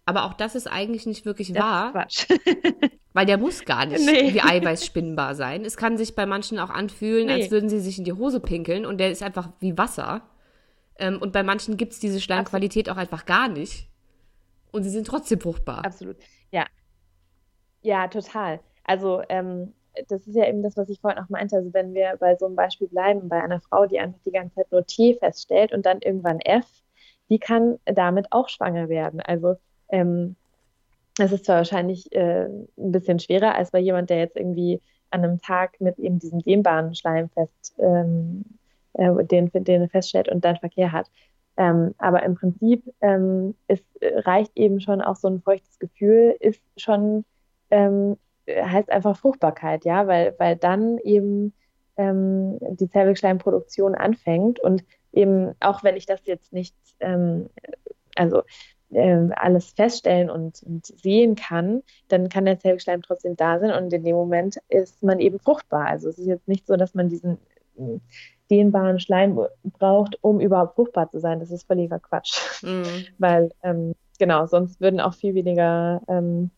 [0.05, 1.91] Aber auch das ist eigentlich nicht wirklich Das wahr.
[1.91, 2.25] Quatsch.
[3.13, 4.33] Weil der muss gar nicht Nee.
[4.33, 5.65] wie Eiweiß spinnbar sein.
[5.65, 7.33] Es kann sich bei manchen auch anfühlen, Nee.
[7.33, 10.21] als würden sie sich in die Hose pinkeln und der ist einfach wie Wasser.
[10.97, 13.87] Ähm, und bei manchen gibt es diese Schleimqualität auch einfach gar nicht.
[14.71, 15.85] Und sie sind trotzdem fruchtbar.
[15.85, 16.17] Absolut.
[16.51, 16.65] Ja.
[17.81, 18.59] Ja, total.
[18.83, 19.73] Also, ähm,
[20.07, 21.55] das ist ja eben das, was ich vorhin auch meinte.
[21.57, 24.55] Also, wenn wir bei so einem Beispiel bleiben, bei einer Frau, die einfach die ganze
[24.55, 26.65] Zeit nur T feststellt und dann irgendwann F,
[27.29, 29.21] die kann damit auch schwanger werden.
[29.21, 29.55] Also,
[29.89, 30.35] ähm,
[31.19, 35.23] es ist zwar wahrscheinlich äh, ein bisschen schwerer als bei jemand, der jetzt irgendwie an
[35.23, 38.45] einem Tag mit eben diesem dehnbaren Schleim fest, ähm,
[38.93, 41.09] äh, den, den feststellt und dann Verkehr hat.
[41.57, 46.61] Ähm, aber im Prinzip ähm, äh, reicht eben schon auch so ein feuchtes Gefühl, ist
[46.77, 47.25] schon,
[47.71, 48.17] ähm,
[48.47, 51.53] heißt einfach Fruchtbarkeit, ja, weil, weil dann eben
[51.97, 57.49] ähm, die Zervixschleimproduktion anfängt und eben, auch wenn ich das jetzt nicht, ähm,
[58.15, 58.43] also
[58.91, 63.93] ähm, alles feststellen und, und sehen kann, dann kann der Zellschleim trotzdem da sein und
[63.93, 65.85] in dem Moment ist man eben fruchtbar.
[65.85, 67.37] Also es ist jetzt nicht so, dass man diesen
[67.77, 67.99] äh,
[68.49, 71.39] dehnbaren Schleim braucht, um überhaupt fruchtbar zu sein.
[71.39, 72.63] Das ist völliger Quatsch.
[72.63, 72.83] Mhm.
[73.19, 76.49] Weil, ähm, genau, sonst würden auch viel weniger, ähm,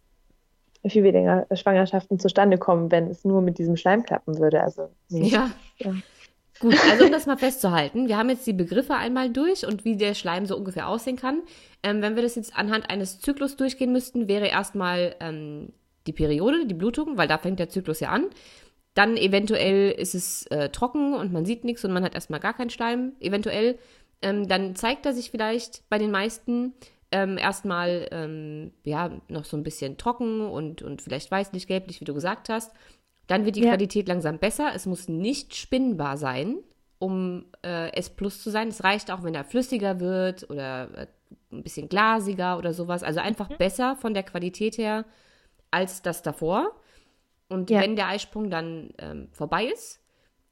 [0.87, 4.61] viel weniger Schwangerschaften zustande kommen, wenn es nur mit diesem Schleim klappen würde.
[4.61, 5.27] Also, nee.
[5.27, 5.51] Ja.
[5.77, 5.93] Ja.
[6.59, 9.97] Gut, also um das mal festzuhalten, wir haben jetzt die Begriffe einmal durch und wie
[9.97, 11.41] der Schleim so ungefähr aussehen kann.
[11.81, 15.73] Ähm, wenn wir das jetzt anhand eines Zyklus durchgehen müssten, wäre erstmal ähm,
[16.05, 18.27] die Periode, die Blutung, weil da fängt der Zyklus ja an.
[18.93, 22.53] Dann eventuell ist es äh, trocken und man sieht nichts und man hat erstmal gar
[22.53, 23.79] keinen Schleim, eventuell.
[24.21, 26.73] Ähm, dann zeigt er sich vielleicht bei den meisten
[27.11, 32.05] ähm, erstmal ähm, ja noch so ein bisschen trocken und, und vielleicht weißlich, gelblich, wie
[32.05, 32.71] du gesagt hast.
[33.27, 33.69] Dann wird die Ja.
[33.71, 34.71] Qualität langsam besser.
[34.73, 36.57] Es muss nicht spinnbar sein,
[36.99, 38.67] um äh, S plus zu sein.
[38.69, 41.07] Es reicht auch, wenn er flüssiger wird oder äh,
[41.51, 43.03] ein bisschen glasiger oder sowas.
[43.03, 45.05] Also einfach besser von der Qualität her
[45.69, 46.75] als das davor.
[47.49, 47.81] Und Ja.
[47.81, 49.99] wenn der Eisprung dann ähm, vorbei ist,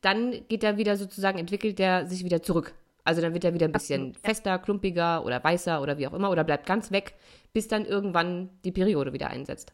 [0.02, 2.74] dann geht er wieder sozusagen, entwickelt er sich wieder zurück.
[3.10, 4.20] Also dann wird er wieder ein bisschen ja.
[4.22, 7.16] fester, klumpiger oder weißer oder wie auch immer oder bleibt ganz weg,
[7.54, 9.74] bis dann irgendwann die Periode wieder einsetzt.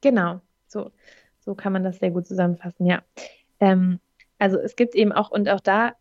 [0.00, 0.92] Genau, so,
[1.40, 3.02] so kann man das sehr gut zusammenfassen, ja.
[3.58, 3.98] Ähm,
[4.38, 5.94] also es gibt eben auch, und auch da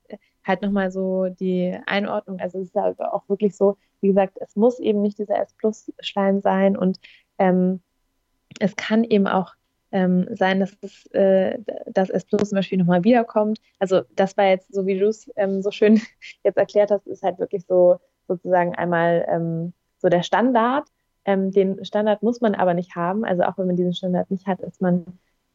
[0.44, 4.56] halt nochmal so die Einordnung, also es ist ja auch wirklich so, wie gesagt, es
[4.56, 7.00] muss eben nicht dieser S-Plus-Schleim sein und
[7.40, 7.82] ähm,
[8.60, 9.56] es kann eben auch
[9.92, 13.60] ähm, sein, dass es, äh, dass S Plus zum Beispiel nochmal wiederkommt.
[13.80, 16.02] Also das war jetzt, so wie du es ähm, so schön
[16.44, 20.88] jetzt erklärt hast, ist halt wirklich so sozusagen einmal ähm, so der Standard.
[21.26, 23.26] Ähm, den Standard muss man aber nicht haben.
[23.26, 25.06] Also auch wenn man diesen Standard nicht hat, ist man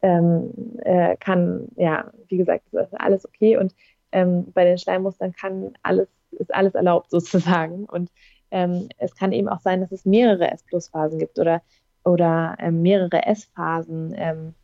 [0.03, 3.57] ähm, äh, kann, ja, wie gesagt, ist alles okay.
[3.57, 3.74] Und
[4.12, 7.84] ähm, bei den Schleimmustern kann alles, ist alles erlaubt sozusagen.
[7.84, 8.11] Und
[8.49, 11.62] es kann eben auch sein, dass es mehrere S-Plus-Phasen gibt oder,
[12.07, 14.55] oder ähm, mehrere S-Phasen, ähm,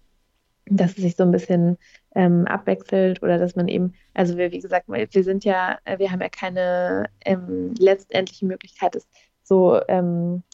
[0.67, 1.77] dass es sich so ein bisschen
[2.15, 6.13] ähm, abwechselt oder dass man eben, also wir, wie gesagt, wir sind ja, äh, wir
[6.13, 9.09] haben ja keine ähm, letztendliche Möglichkeit, es
[9.43, 10.45] so ähm,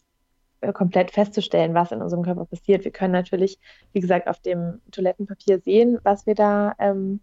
[0.61, 2.83] äh, komplett festzustellen, was in unserem Körper passiert.
[2.83, 3.59] Wir können natürlich,
[3.93, 7.19] wie gesagt, auf dem Toilettenpapier sehen, was wir da ähm,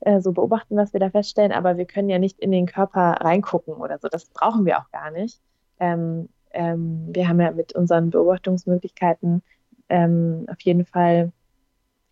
[0.00, 3.18] äh, so beobachten, was wir da feststellen, aber wir können ja nicht in den Körper
[3.20, 4.08] reingucken oder so.
[4.08, 5.40] Das brauchen wir auch gar nicht.
[5.78, 9.42] Ähm, ähm, wir haben ja mit unseren Beobachtungsmöglichkeiten
[9.90, 11.32] ähm, auf jeden Fall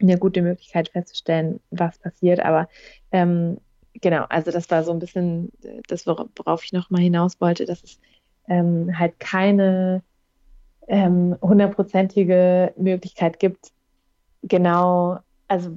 [0.01, 2.41] eine gute Möglichkeit festzustellen, was passiert.
[2.41, 2.69] Aber
[3.13, 3.59] ähm,
[3.95, 5.53] genau, also das war so ein bisschen
[5.89, 8.01] das, wor- worauf ich noch mal hinaus wollte, dass es
[8.49, 10.03] ähm, halt keine
[10.89, 13.73] ähm, hundertprozentige Möglichkeit gibt,
[14.43, 15.19] genau,
[15.49, 15.77] also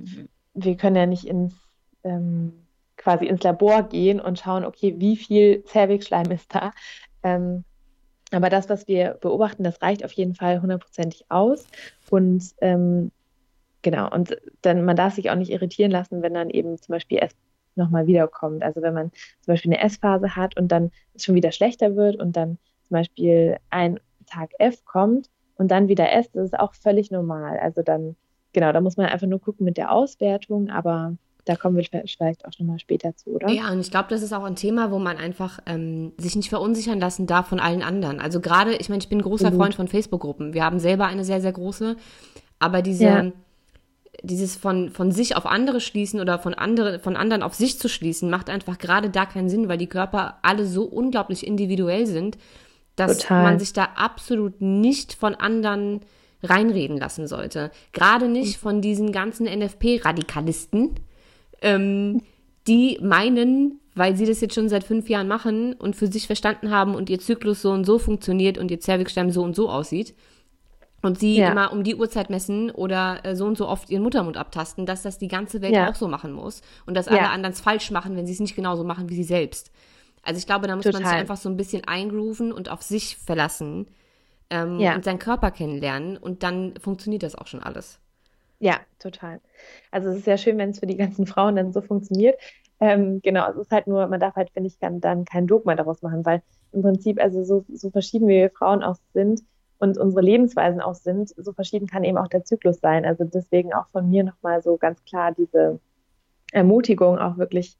[0.53, 1.55] wir können ja nicht ins
[2.03, 6.73] ähm, quasi ins Labor gehen und schauen, okay, wie viel Zervixschleim ist da.
[7.23, 7.65] Ähm,
[8.31, 11.65] aber das, was wir beobachten, das reicht auf jeden Fall hundertprozentig aus.
[12.09, 13.11] Und ähm,
[13.81, 17.19] genau, und dann man darf sich auch nicht irritieren lassen, wenn dann eben zum Beispiel
[17.19, 17.31] S
[17.75, 18.63] nochmal wiederkommt.
[18.63, 19.11] Also wenn man
[19.41, 22.95] zum Beispiel eine S-Phase hat und dann es schon wieder schlechter wird und dann zum
[22.95, 27.59] Beispiel ein Tag F kommt und dann wieder S, das ist auch völlig normal.
[27.59, 28.15] Also dann,
[28.51, 31.15] genau, da muss man einfach nur gucken mit der Auswertung, aber
[31.47, 33.49] da kommen wir vielleicht auch nochmal später zu, oder?
[33.49, 36.49] Ja, und ich glaube, das ist auch ein Thema, wo man einfach ähm, sich nicht
[36.49, 38.19] verunsichern lassen darf von allen anderen.
[38.19, 39.63] Also gerade, ich meine, ich bin ein großer Absolut.
[39.63, 40.53] Freund von Facebook-Gruppen.
[40.53, 41.95] Wir haben selber eine sehr, sehr große.
[42.59, 43.31] Aber diese, Ja.
[44.23, 47.87] dieses von, von sich auf andere schließen oder von, andere, von anderen auf sich zu
[47.87, 52.37] schließen, macht einfach gerade da keinen Sinn, weil die Körper alle so unglaublich individuell sind,
[52.97, 53.43] dass Total.
[53.43, 56.01] man sich da absolut nicht von anderen
[56.43, 57.71] reinreden lassen sollte.
[57.93, 60.95] Gerade nicht von diesen ganzen NFP-Radikalisten,
[61.61, 62.21] ähm,
[62.67, 66.69] die meinen, weil sie das jetzt schon seit fünf Jahren machen und für sich verstanden
[66.69, 70.15] haben und ihr Zyklus so und so funktioniert und ihr Zervixschleim so und so aussieht
[71.01, 71.51] und sie ja.
[71.51, 75.03] immer um die Uhrzeit messen oder äh, so und so oft ihren Muttermund abtasten, dass
[75.03, 75.89] das die ganze Welt ja.
[75.89, 77.31] auch so machen muss und dass alle ja.
[77.31, 79.71] anderen es falsch machen, wenn sie es nicht genauso machen wie sie selbst.
[80.23, 81.01] Also ich glaube, da muss Total.
[81.01, 83.87] man sich einfach so ein bisschen eingrooven und auf sich verlassen
[84.49, 87.99] ähm, und seinen Körper kennenlernen und dann funktioniert das auch schon alles.
[88.59, 89.39] Ja, total.
[89.91, 92.39] Also es ist ja schön, wenn es für die ganzen Frauen dann so funktioniert.
[92.79, 96.01] Ähm, genau, es ist halt nur, man darf halt, finde ich, dann kein Dogma daraus
[96.01, 96.41] machen, weil
[96.71, 99.41] im Prinzip, also so, so verschieden wie wir Frauen auch sind
[99.79, 103.05] und unsere Lebensweisen auch sind, so verschieden kann eben auch der Zyklus sein.
[103.05, 105.79] Also deswegen auch von mir nochmal so ganz klar diese
[106.51, 107.77] Ermutigung, auch wirklich,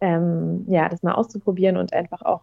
[0.00, 2.42] ähm, ja, das mal auszuprobieren und einfach auch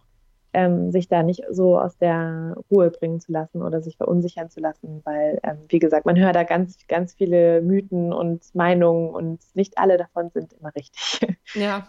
[0.56, 4.58] ähm, sich da nicht so aus der Ruhe bringen zu lassen oder sich verunsichern zu
[4.60, 9.40] lassen, weil, ähm, wie gesagt, man hört da ganz, ganz viele Mythen und Meinungen und
[9.52, 11.20] nicht alle davon sind immer richtig.
[11.54, 11.86] Ja.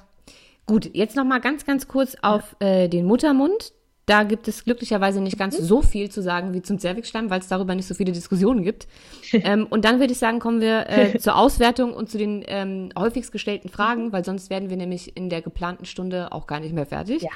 [0.66, 3.74] Gut, jetzt noch mal ganz, ganz kurz auf äh, den Muttermund.
[4.06, 5.64] Da gibt es glücklicherweise nicht ganz mhm.
[5.64, 8.88] so viel zu sagen wie zum Zervixschleim, weil es darüber nicht so viele Diskussionen gibt.
[9.34, 12.90] ähm, und dann würde ich sagen, kommen wir äh, zur Auswertung und zu den ähm,
[12.98, 14.12] häufigst gestellten Fragen, mhm.
[14.14, 17.24] weil sonst werden wir nämlich in der geplanten Stunde auch gar nicht mehr fertig.
[17.24, 17.30] Ja.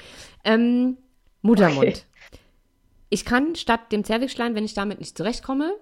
[0.44, 0.98] Ähm,
[1.42, 1.88] Muttermund.
[1.88, 1.96] Okay.
[3.10, 5.74] Ich kann statt dem Zervixschleim, wenn ich damit nicht zurechtkomme,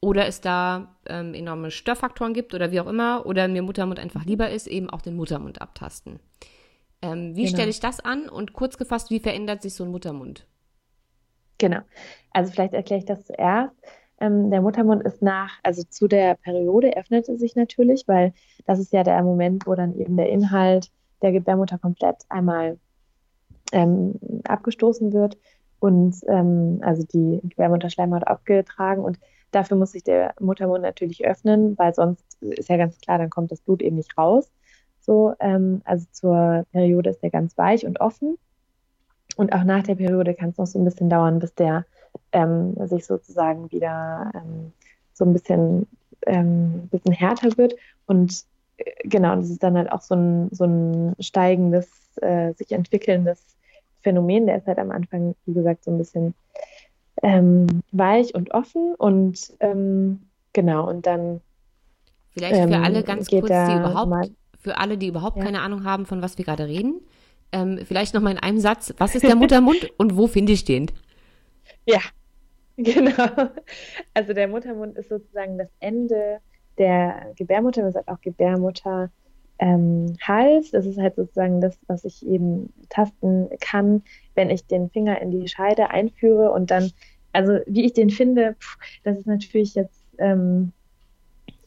[0.00, 4.24] oder es da ähm, enorme Störfaktoren gibt oder wie auch immer, oder mir Muttermund einfach
[4.24, 6.20] lieber ist, eben auch den Muttermund abtasten.
[7.02, 7.56] Ähm, wie genau.
[7.56, 10.46] stelle ich das an und kurz gefasst, wie verändert sich so ein Muttermund?
[11.58, 11.80] Genau.
[12.32, 13.74] Also vielleicht erkläre ich das zuerst.
[14.20, 18.32] Ähm, der Muttermund ist nach, also zu der Periode öffnet es sich natürlich, weil
[18.66, 20.90] das ist ja der Moment, wo dann eben der Inhalt
[21.22, 22.78] der Gebärmutter komplett einmal
[23.72, 24.14] ähm,
[24.44, 25.36] abgestoßen wird
[25.80, 29.02] und ähm, also die Gebärmutterschleimhaut abgetragen.
[29.04, 29.18] Und
[29.50, 33.52] dafür muss sich der Muttermund natürlich öffnen, weil sonst ist ja ganz klar, dann kommt
[33.52, 34.50] das Blut eben nicht raus.
[35.00, 38.36] So, ähm, also zur Periode ist der ganz weich und offen.
[39.36, 41.84] Und auch nach der Periode kann es noch so ein bisschen dauern, bis der
[42.32, 44.72] ähm, sich sozusagen wieder ähm,
[45.12, 45.86] so ein bisschen,
[46.26, 47.74] ähm, bisschen härter wird.
[48.06, 48.44] Und
[48.78, 51.88] äh, genau, das ist dann halt auch so ein, so ein steigendes,
[52.20, 53.57] äh, sich entwickelndes
[54.02, 54.46] Phänomen.
[54.46, 56.34] Der ist halt am Anfang, wie gesagt, so ein bisschen
[57.22, 60.20] ähm, weich und offen und ähm,
[60.52, 61.40] genau, und dann.
[62.30, 64.30] Vielleicht für ähm, alle ganz kurz, die überhaupt, mal,
[64.60, 65.44] für alle, die überhaupt ja.
[65.44, 67.00] keine Ahnung haben, von was wir gerade reden.
[67.50, 70.90] Ähm, vielleicht nochmal in einem Satz, was ist der Muttermund und wo finde ich den?
[71.86, 72.00] Ja,
[72.76, 73.50] genau.
[74.14, 76.40] Also der Muttermund ist sozusagen das Ende
[76.76, 79.10] der Gebärmutter, man sagt auch Gebärmutter
[79.58, 80.70] ähm, Hals.
[80.70, 84.02] Das ist halt sozusagen das, was ich eben tasten kann,
[84.34, 86.90] wenn ich den Finger in die Scheide einführe und dann,
[87.32, 90.72] also wie ich den finde, pff, das ist natürlich jetzt ähm,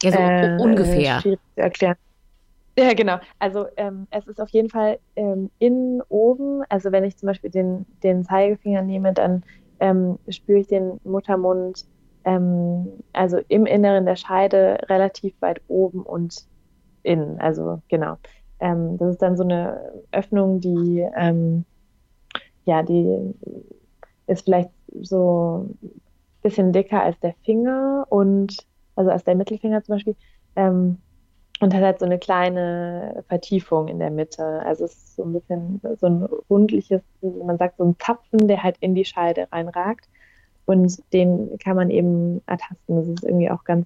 [0.04, 1.96] ja, so äh, ungefähr schwierig zu erklären.
[2.78, 3.18] Ja, genau.
[3.39, 6.64] Also ähm, es ist auf jeden Fall ähm, innen oben.
[6.70, 9.44] Also wenn ich zum Beispiel den, den Zeigefinger nehme, dann
[9.82, 11.86] ähm, spüre ich den Muttermund
[12.24, 16.46] ähm, also im Inneren der Scheide relativ weit oben und
[17.04, 17.39] innen.
[17.39, 18.18] Also genau.
[18.60, 21.66] Ähm, das ist dann so eine Öffnung, die ähm,
[22.66, 23.34] ja, die
[24.28, 24.70] ist vielleicht
[25.02, 25.91] so ein
[26.41, 28.56] bisschen dicker als der Finger und
[28.95, 30.16] also als der Mittelfinger zum Beispiel.
[30.56, 30.97] Ähm,
[31.60, 34.43] und hat halt so eine kleine Vertiefung in der Mitte.
[34.66, 38.64] Also es ist so ein bisschen so ein rundliches, man sagt so ein Zapfen, der
[38.64, 40.10] halt in die Scheide reinragt.
[40.66, 42.95] Und den kann man eben ertasten.
[42.95, 43.86] Das ist irgendwie auch ganz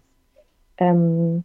[0.78, 1.44] ähm,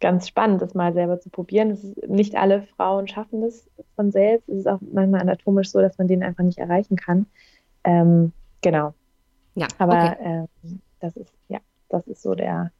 [0.00, 1.70] ganz spannend, das mal selber zu probieren.
[1.70, 4.48] Ist, nicht alle Frauen schaffen das von selbst.
[4.48, 7.26] Es ist auch manchmal anatomisch so, dass man den einfach nicht erreichen kann.
[7.84, 8.32] Ähm,
[8.62, 8.94] genau.
[9.54, 9.68] Ja.
[9.78, 10.46] Aber okay.
[10.62, 12.72] ähm, das ist, ja, das ist so der.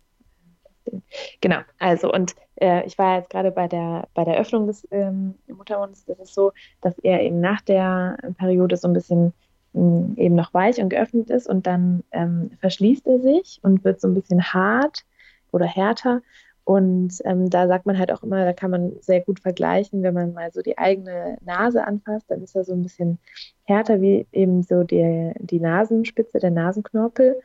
[1.41, 5.35] Genau, also und äh, ich war jetzt gerade bei der bei der Öffnung des ähm,
[5.47, 9.33] Muttermunds, das ist so, dass er eben nach der Periode so ein bisschen
[9.75, 13.85] mh, hm, eben noch weich und geöffnet ist und dann ähm, verschließt er sich und
[13.85, 15.05] wird so ein bisschen hart
[15.53, 16.23] oder härter
[16.71, 20.15] und ähm, da sagt man halt auch immer, da kann man sehr gut vergleichen, wenn
[20.15, 23.19] man mal so die eigene Nase anfasst, dann ist er so ein bisschen
[23.65, 27.41] härter wie eben so die, die Nasenspitze, der Nasenknorpel.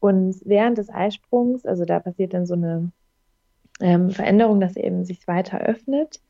[0.00, 2.90] Und während des Eisprungs, also da passiert dann so eine
[3.78, 6.20] ähm, Veränderung, dass er eben sich weiter öffnet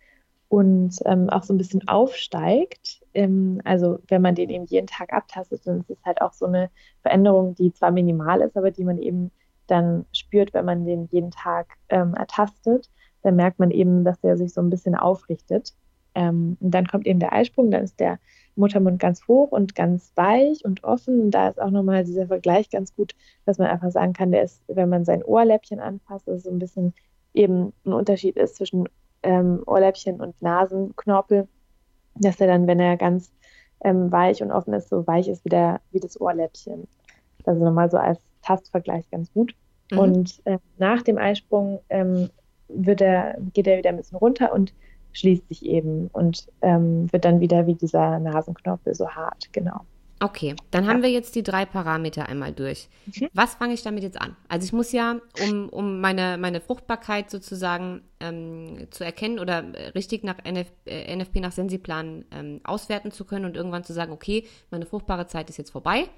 [0.50, 3.00] und ähm, auch so ein bisschen aufsteigt.
[3.14, 6.44] Ähm, also wenn man den eben jeden Tag abtastet, dann ist es halt auch so
[6.44, 6.68] eine
[7.00, 9.30] Veränderung, die zwar minimal ist, aber die man eben
[9.66, 12.90] dann spürt, wenn man den jeden Tag ähm, ertastet,
[13.22, 15.74] dann merkt man eben, dass der sich so ein bisschen aufrichtet.
[16.14, 18.18] Ähm, und dann kommt eben der Eisprung, dann ist der
[18.56, 21.20] Muttermund ganz hoch und ganz weich und offen.
[21.20, 23.14] Und da ist auch nochmal dieser Vergleich ganz gut,
[23.46, 26.58] dass man einfach sagen kann, der ist, wenn man sein Ohrläppchen anfasst, dass so ein
[26.58, 26.94] bisschen
[27.32, 28.88] eben ein Unterschied ist zwischen
[29.22, 31.48] ähm, Ohrläppchen und Nasenknorpel.
[32.16, 33.32] dass er dann, wenn er ganz
[33.82, 36.86] ähm, weich und offen ist, so weich ist wie, der, wie das Ohrläppchen.
[37.44, 39.54] Also nochmal so als Tastvergleich ganz gut.
[39.90, 39.98] Mhm.
[39.98, 42.30] Und äh, nach dem Eisprung ähm,
[42.68, 44.72] wird er, geht er wieder ein bisschen runter und
[45.12, 49.80] schließt sich eben und ähm, wird dann wieder wie dieser Nasenknopf so hart, genau.
[50.20, 50.90] Okay, dann ja.
[50.90, 52.88] haben wir jetzt die drei Parameter einmal durch.
[53.06, 53.28] Mhm.
[53.34, 54.36] Was fange ich damit jetzt an?
[54.48, 59.64] Also ich muss ja, um, um meine, meine Fruchtbarkeit sozusagen ähm, zu erkennen oder
[59.94, 64.12] richtig nach NF, äh, NFP nach Sensiplan ähm, auswerten zu können und irgendwann zu sagen,
[64.12, 66.08] okay, meine fruchtbare Zeit ist jetzt vorbei.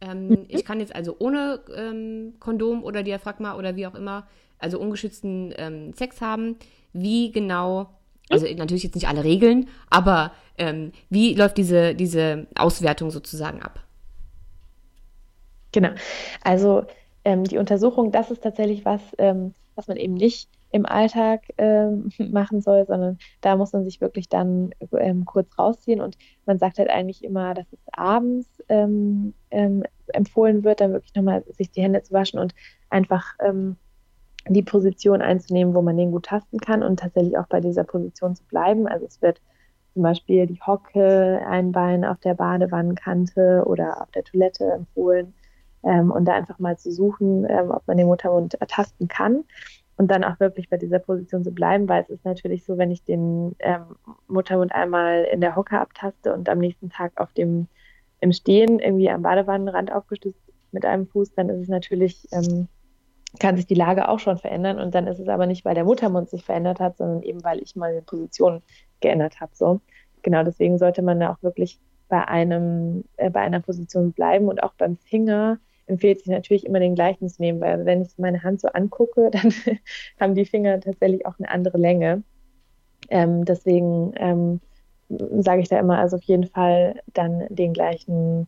[0.00, 0.44] Ähm, mhm.
[0.48, 4.26] Ich kann jetzt also ohne ähm, Kondom oder Diaphragma oder wie auch immer,
[4.58, 6.56] also ungeschützten ähm, Sex haben.
[6.92, 7.88] Wie genau
[8.30, 13.80] also natürlich jetzt nicht alle Regeln, aber ähm, wie läuft diese, diese Auswertung sozusagen ab?
[15.72, 15.90] Genau.
[16.42, 16.84] Also
[17.24, 22.10] ähm, die Untersuchung, das ist tatsächlich was, ähm, was man eben nicht im Alltag ähm,
[22.18, 26.16] machen soll, sondern da muss man sich wirklich dann ähm, kurz rausziehen und
[26.46, 29.34] man sagt halt eigentlich immer, dass es abends ähm,
[30.08, 32.54] empfohlen wird, dann wirklich nochmal sich die Hände zu waschen und
[32.90, 33.34] einfach
[34.48, 38.34] die Position einzunehmen, wo man den gut tasten kann und tatsächlich auch bei dieser Position
[38.34, 38.86] zu bleiben.
[38.86, 39.40] Also es wird
[39.92, 45.34] zum Beispiel die Hocke, ein Bein auf der Badewannenkante oder auf der Toilette empfohlen
[45.82, 49.44] ähm, und da einfach mal zu suchen, ähm, ob man den Muttermund ertasten kann
[49.98, 52.90] und dann auch wirklich bei dieser Position zu bleiben, weil es ist natürlich so, wenn
[52.90, 53.96] ich den ähm,
[54.28, 57.66] Muttermund einmal in der Hocke abtaste und am nächsten Tag auf dem
[58.20, 60.42] im Stehen irgendwie am Badewannenrand aufgestützt
[60.72, 62.68] mit einem Fuß, dann ist es natürlich ähm,
[63.38, 64.78] kann sich die Lage auch schon verändern.
[64.78, 67.60] Und dann ist es aber nicht, weil der Muttermund sich verändert hat, sondern eben, weil
[67.60, 68.62] ich meine Position
[69.00, 69.52] geändert habe.
[69.54, 69.80] So.
[70.22, 71.78] Genau, deswegen sollte man da auch wirklich
[72.08, 76.80] bei einem, äh, bei einer Position bleiben und auch beim Finger empfiehlt sich natürlich immer
[76.80, 79.52] den gleichen zu nehmen, weil wenn ich meine Hand so angucke, dann
[80.20, 82.22] haben die Finger tatsächlich auch eine andere Länge.
[83.10, 84.60] Ähm, deswegen ähm,
[85.08, 88.46] sage ich da immer, also auf jeden Fall dann den gleichen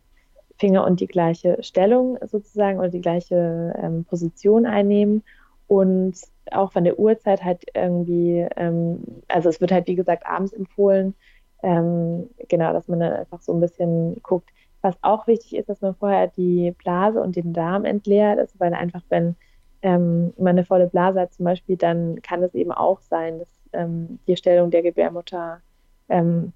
[0.59, 5.23] Finger und die gleiche Stellung sozusagen oder die gleiche ähm, Position einnehmen
[5.67, 6.17] und
[6.51, 11.15] auch von der Uhrzeit halt irgendwie, ähm, also es wird halt wie gesagt abends empfohlen,
[11.63, 14.51] ähm, genau, dass man dann einfach so ein bisschen guckt.
[14.83, 18.73] Was auch wichtig ist, dass man vorher die Blase und den Darm entleert, also weil
[18.73, 19.37] einfach wenn
[19.83, 23.49] ähm, man eine volle Blase hat zum Beispiel, dann kann es eben auch sein, dass
[23.73, 25.61] ähm, die Stellung der Gebärmutter
[26.09, 26.53] ähm,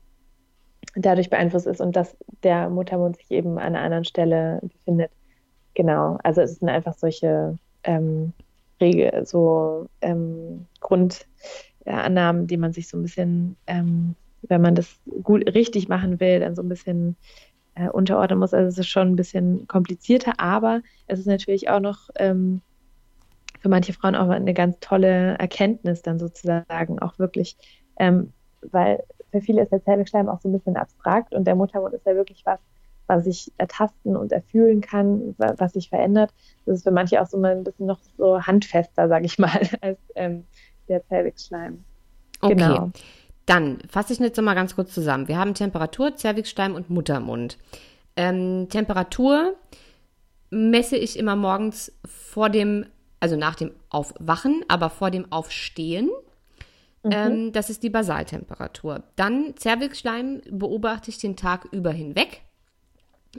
[0.95, 5.11] dadurch beeinflusst ist und dass der Muttermund sich eben an einer anderen Stelle befindet.
[5.75, 8.33] Genau, also es sind einfach solche ähm,
[8.81, 15.47] Regel, so ähm, Grundannahmen, die man sich so ein bisschen, ähm, wenn man das gut
[15.55, 17.17] richtig machen will, dann so ein bisschen
[17.75, 18.55] äh, unterordnen muss.
[18.55, 22.61] Also es ist schon ein bisschen komplizierter, aber es ist natürlich auch noch ähm,
[23.61, 27.57] für manche Frauen auch eine ganz tolle Erkenntnis dann sozusagen auch wirklich,
[27.99, 28.33] ähm,
[28.71, 32.07] weil für viele ist der Zervixschleim auch so ein bisschen abstrakt und der Muttermund ist
[32.07, 32.61] ja wirklich was,
[33.07, 36.33] was ich ertasten und erfühlen kann, was sich verändert.
[36.67, 39.61] Das ist für manche auch so mal ein bisschen noch so handfester, sage ich mal,
[39.81, 40.45] als ähm,
[40.89, 41.85] der Zervixschleim.
[42.41, 42.55] Okay.
[42.55, 42.91] Genau.
[43.47, 45.29] Dann fasse ich jetzt nochmal ganz kurz zusammen.
[45.29, 47.59] Wir haben Temperatur, Zervixschleim und Muttermund.
[48.17, 49.55] Ähm, Temperatur
[50.51, 52.87] messe ich immer morgens vor dem,
[53.21, 56.11] also nach dem Aufwachen, aber vor dem Aufstehen.
[57.03, 57.11] Mhm.
[57.13, 59.03] Ähm, das ist die Basaltemperatur.
[59.17, 62.43] Dann Zervixschleim beobachte ich den Tag über hinweg.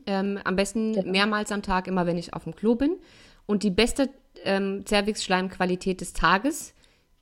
[0.05, 1.03] Ähm, am besten ja.
[1.03, 2.97] mehrmals am Tag, immer wenn ich auf dem Klo bin.
[3.45, 4.09] Und die beste
[4.43, 6.73] ähm, Zervixschleimqualität des Tages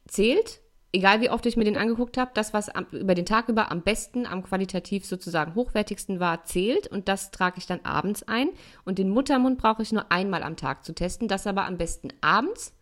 [0.07, 0.59] zählt,
[0.93, 3.71] egal wie oft ich mir den angeguckt habe, das, was am, über den Tag über
[3.71, 6.87] am besten, am qualitativ sozusagen hochwertigsten war, zählt.
[6.87, 8.49] Und das trage ich dann abends ein.
[8.85, 11.27] Und den Muttermund brauche ich nur einmal am Tag zu testen.
[11.27, 12.73] Das aber am besten abends,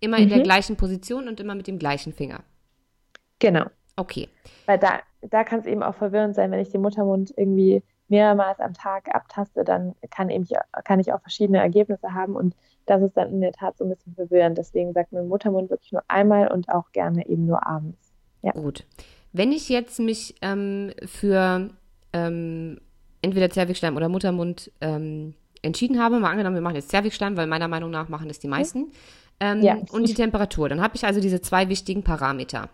[0.00, 0.22] immer mhm.
[0.22, 0.44] in der mhm.
[0.44, 2.40] gleichen Position und immer mit dem gleichen Finger.
[3.40, 3.66] Genau.
[3.96, 4.28] Okay.
[4.66, 8.60] Weil da, da kann es eben auch verwirrend sein, wenn ich den Muttermund irgendwie mehrmals
[8.60, 10.46] am Tag abtaste, dann kann, eben,
[10.84, 12.54] kann ich auch verschiedene Ergebnisse haben und
[12.86, 14.58] das ist dann in der Tat so ein bisschen verwirrend.
[14.58, 17.98] Deswegen sagt man Muttermund wirklich nur einmal und auch gerne eben nur abends.
[18.42, 18.52] Ja.
[18.52, 18.84] Gut.
[19.32, 21.68] Wenn ich jetzt mich ähm, für
[22.12, 22.80] ähm,
[23.22, 27.68] entweder Zervixschleim oder Muttermund ähm, entschieden habe, mal angenommen, wir machen jetzt Zervixschleim, weil meiner
[27.68, 28.92] Meinung nach machen das die meisten,
[29.40, 29.76] ähm, ja.
[29.90, 32.70] und die Temperatur, dann habe ich also diese zwei wichtigen Parameter.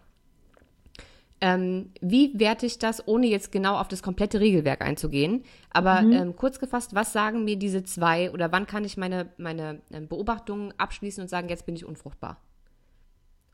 [1.45, 5.43] Ähm, wie werte ich das, ohne jetzt genau auf das komplette Regelwerk einzugehen?
[5.71, 6.13] Aber mhm.
[6.13, 10.07] ähm, kurz gefasst, was sagen mir diese zwei oder wann kann ich meine, meine ähm,
[10.07, 12.41] Beobachtungen abschließen und sagen, jetzt bin ich unfruchtbar?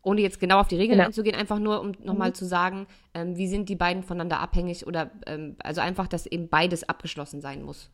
[0.03, 1.07] Ohne jetzt genau auf die Regeln genau.
[1.07, 2.35] einzugehen, einfach nur, um nochmal mhm.
[2.35, 6.51] zu sagen, ähm, wie sind die beiden voneinander abhängig oder ähm, also einfach, dass eben
[6.51, 7.91] beides abgeschlossen sein muss.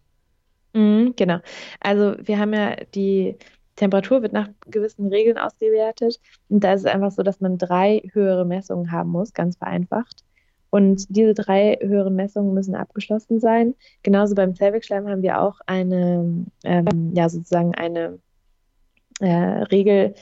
[0.73, 1.39] Mhm, genau.
[1.79, 3.37] Also wir haben ja die
[3.77, 6.21] Temperatur wird nach gewissen Regeln ausgewertet.
[6.49, 10.25] Und da ist es einfach so, dass man drei höhere Messungen haben muss, ganz vereinfacht.
[10.71, 13.75] Und diese drei höheren Messungen müssen abgeschlossen sein.
[14.03, 18.19] Genauso beim Zellwegschleim haben wir auch eine, ähm, ja, sozusagen eine
[19.21, 20.15] äh, Regel,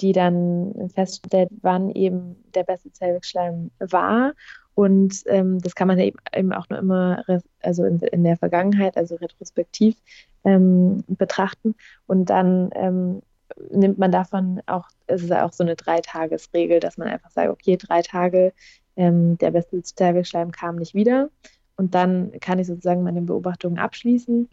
[0.00, 4.34] die dann feststellt, wann eben der beste Zellwegschleim war.
[4.74, 7.24] Und ähm, das kann man eben auch nur immer
[7.62, 9.96] also in, in der Vergangenheit, also retrospektiv
[10.44, 11.74] ähm, betrachten.
[12.06, 13.22] Und dann ähm,
[13.70, 17.76] nimmt man davon auch, es ist auch so eine Dreitagesregel, dass man einfach sagt, okay,
[17.76, 18.52] drei Tage
[18.96, 21.30] ähm, der beste Zervixschleim kam nicht wieder.
[21.76, 24.48] Und dann kann ich sozusagen meine Beobachtungen abschließen.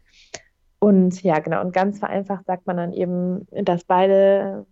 [0.80, 4.66] Und ja, genau, und ganz vereinfacht sagt man dann eben, dass beide,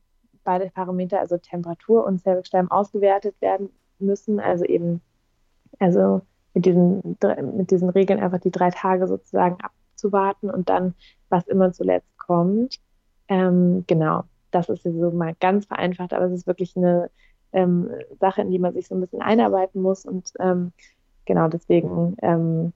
[0.43, 4.39] beide Parameter, also Temperatur und Zervixschleim, ausgewertet werden müssen.
[4.39, 5.01] Also eben,
[5.77, 6.21] also
[6.55, 7.17] mit diesen,
[7.55, 9.57] mit diesen Regeln einfach die drei Tage sozusagen
[9.99, 10.95] abzuwarten und dann,
[11.29, 12.79] was immer zuletzt kommt.
[13.27, 17.09] Ähm, genau, das ist so mal ganz vereinfacht, aber es ist wirklich eine
[17.51, 17.89] ähm,
[18.19, 20.05] Sache, in die man sich so ein bisschen einarbeiten muss.
[20.05, 20.71] Und ähm,
[21.25, 22.73] genau deswegen ähm,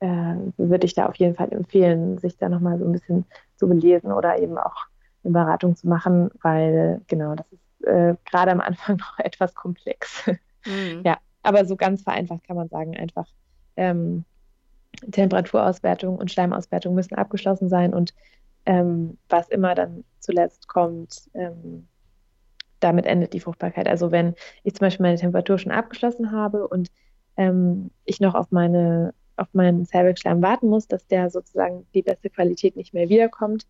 [0.00, 3.24] äh, würde ich da auf jeden Fall empfehlen, sich da nochmal so ein bisschen
[3.56, 4.86] zu belesen oder eben auch
[5.22, 10.26] eine Beratung zu machen, weil genau, das ist äh, gerade am Anfang noch etwas komplex.
[10.66, 11.02] Mhm.
[11.04, 13.26] Ja, aber so ganz vereinfacht kann man sagen, einfach
[13.76, 14.24] ähm,
[15.10, 18.14] Temperaturauswertung und Schleimauswertung müssen abgeschlossen sein und
[18.66, 21.86] ähm, was immer dann zuletzt kommt, ähm,
[22.78, 23.88] damit endet die Fruchtbarkeit.
[23.88, 24.34] Also wenn
[24.64, 26.88] ich zum Beispiel meine Temperatur schon abgeschlossen habe und
[27.36, 32.28] ähm, ich noch auf meine auf meinen Cervixschleim warten muss, dass der sozusagen die beste
[32.28, 33.66] Qualität nicht mehr wiederkommt,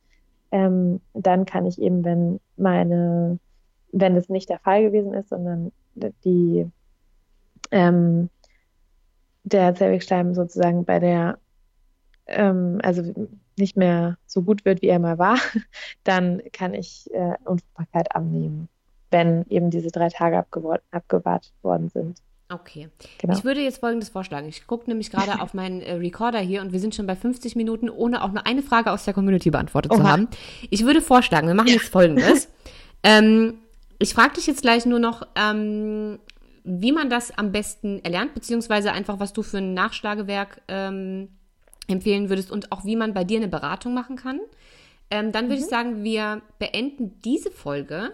[0.51, 3.39] ähm, dann kann ich eben, wenn meine,
[3.93, 5.70] wenn es nicht der Fall gewesen ist, sondern
[6.24, 6.66] die
[7.70, 8.31] ähm,
[9.45, 11.38] der Cervixschleim sozusagen bei der
[12.26, 13.03] ähm, also
[13.59, 15.38] nicht mehr so gut wird, wie er mal war,
[16.05, 18.68] dann kann ich äh, Unfruchtbarkeit annehmen
[19.11, 22.18] wenn eben diese drei Tage abgewartet worden sind.
[22.53, 22.88] Okay.
[23.18, 23.36] Genau.
[23.36, 24.49] Ich würde jetzt Folgendes vorschlagen.
[24.49, 27.55] Ich gucke nämlich gerade auf meinen äh, Recorder hier und wir sind schon bei 50
[27.55, 30.01] Minuten, ohne auch nur eine Frage aus der Community beantwortet Oha.
[30.01, 30.28] zu haben.
[30.68, 32.49] Ich würde vorschlagen, wir machen jetzt Folgendes.
[33.05, 33.55] ähm,
[34.01, 36.18] ich frage dich jetzt gleich nur noch, ähm,
[36.64, 41.28] wie man das am besten erlernt, beziehungsweise einfach, was du für ein Nachschlagewerk ähm,
[41.88, 44.40] empfehlen würdest und auch wie man bei dir eine Beratung machen kann.
[45.11, 45.62] Ähm, dann würde mhm.
[45.62, 48.12] ich sagen, wir beenden diese Folge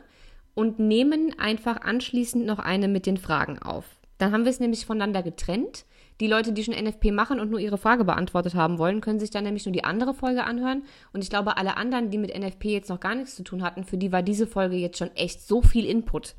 [0.55, 3.85] und nehmen einfach anschließend noch eine mit den Fragen auf.
[4.19, 5.85] Dann haben wir es nämlich voneinander getrennt.
[6.21, 9.29] Die Leute, die schon NFP machen und nur ihre Frage beantwortet haben wollen, können sich
[9.29, 10.85] dann nämlich nur die andere Folge anhören.
[11.13, 13.85] Und ich glaube, alle anderen, die mit NFP jetzt noch gar nichts zu tun hatten,
[13.85, 16.35] für die war diese Folge jetzt schon echt so viel Input,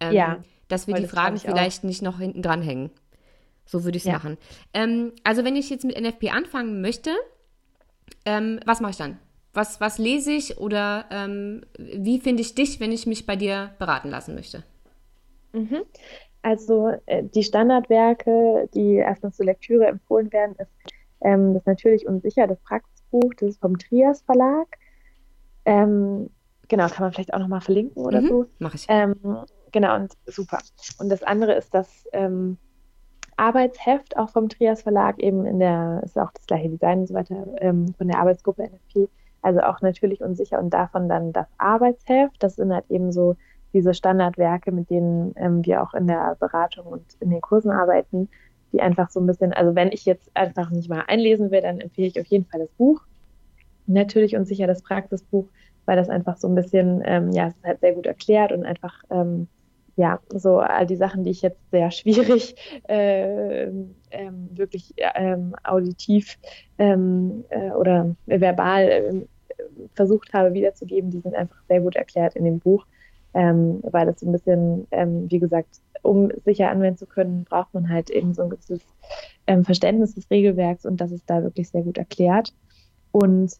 [0.00, 1.88] ähm, ja, dass wir die Fragen vielleicht auch.
[1.88, 2.90] nicht noch hinten dran hängen.
[3.64, 4.14] So würde ich es ja.
[4.14, 4.38] machen.
[4.74, 7.10] Ähm, also wenn ich jetzt mit NFP anfangen möchte,
[8.24, 9.18] ähm, was mache ich dann?
[9.54, 13.70] Was, was lese ich oder ähm, wie finde ich dich, wenn ich mich bei dir
[13.78, 14.64] beraten lassen möchte?
[15.52, 15.82] Mhm.
[16.40, 20.70] Also äh, die Standardwerke, die erstmal zur Lektüre empfohlen werden, ist
[21.20, 24.66] ähm, das natürlich unsicher, das Praxisbuch, das ist vom Trias Verlag.
[25.64, 26.30] Ähm,
[26.68, 28.46] genau, kann man vielleicht auch nochmal verlinken oder mhm, so.
[28.58, 28.86] Mach ich.
[28.88, 29.14] Ähm,
[29.72, 30.58] genau, und super.
[30.98, 32.58] Und das andere ist das ähm,
[33.36, 37.14] Arbeitsheft, auch vom Trias Verlag, eben in der, ist auch das gleiche Design und so
[37.14, 39.08] weiter, ähm, von der Arbeitsgruppe NFP
[39.42, 42.42] also auch natürlich unsicher und davon dann das Arbeitsheft.
[42.42, 43.36] Das sind halt eben so
[43.74, 48.28] diese Standardwerke, mit denen ähm, wir auch in der Beratung und in den Kursen arbeiten,
[48.72, 51.80] die einfach so ein bisschen, also wenn ich jetzt einfach nicht mal einlesen will, dann
[51.80, 53.02] empfehle ich auf jeden Fall das Buch.
[53.86, 55.48] Natürlich und sicher das Praxisbuch,
[55.86, 58.64] weil das einfach so ein bisschen, ähm, ja, es ist halt sehr gut erklärt und
[58.64, 59.48] einfach, ähm,
[59.96, 62.54] ja, so all die Sachen, die ich jetzt sehr schwierig
[62.88, 66.38] äh, ähm, wirklich ähm, auditiv
[66.78, 69.28] ähm, äh, oder verbal ähm,
[69.94, 72.86] versucht habe wiederzugeben, die sind einfach sehr gut erklärt in dem Buch,
[73.34, 77.72] ähm, weil das so ein bisschen, ähm, wie gesagt, um sicher anwenden zu können, braucht
[77.74, 78.80] man halt eben so ein gewisses
[79.46, 82.52] ähm, Verständnis des Regelwerks und das ist da wirklich sehr gut erklärt.
[83.12, 83.52] Und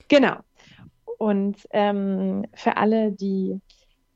[0.08, 0.38] Genau.
[1.18, 3.60] Und ähm, für alle, die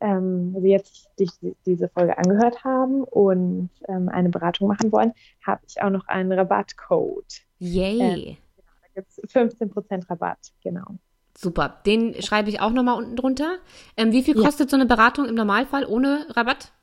[0.02, 1.30] ähm, also jetzt die,
[1.66, 5.14] diese Folge angehört haben und ähm, eine Beratung machen wollen,
[5.46, 7.42] habe ich auch noch einen Rabattcode.
[7.60, 8.00] Yay!
[8.00, 8.38] Ähm,
[8.82, 10.98] da gibt es 15% Rabatt, genau.
[11.38, 13.58] Super, den schreibe ich auch nochmal unten drunter.
[13.96, 14.72] Ähm, wie viel kostet ja.
[14.72, 16.74] so eine Beratung im Normalfall ohne Rabatt?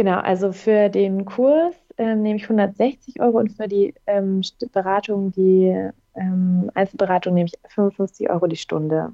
[0.00, 4.40] Genau, also für den Kurs äh, nehme ich 160 Euro und für die ähm,
[4.72, 9.12] Beratung, die ähm, Einzelberatung nehme ich 55 Euro die Stunde.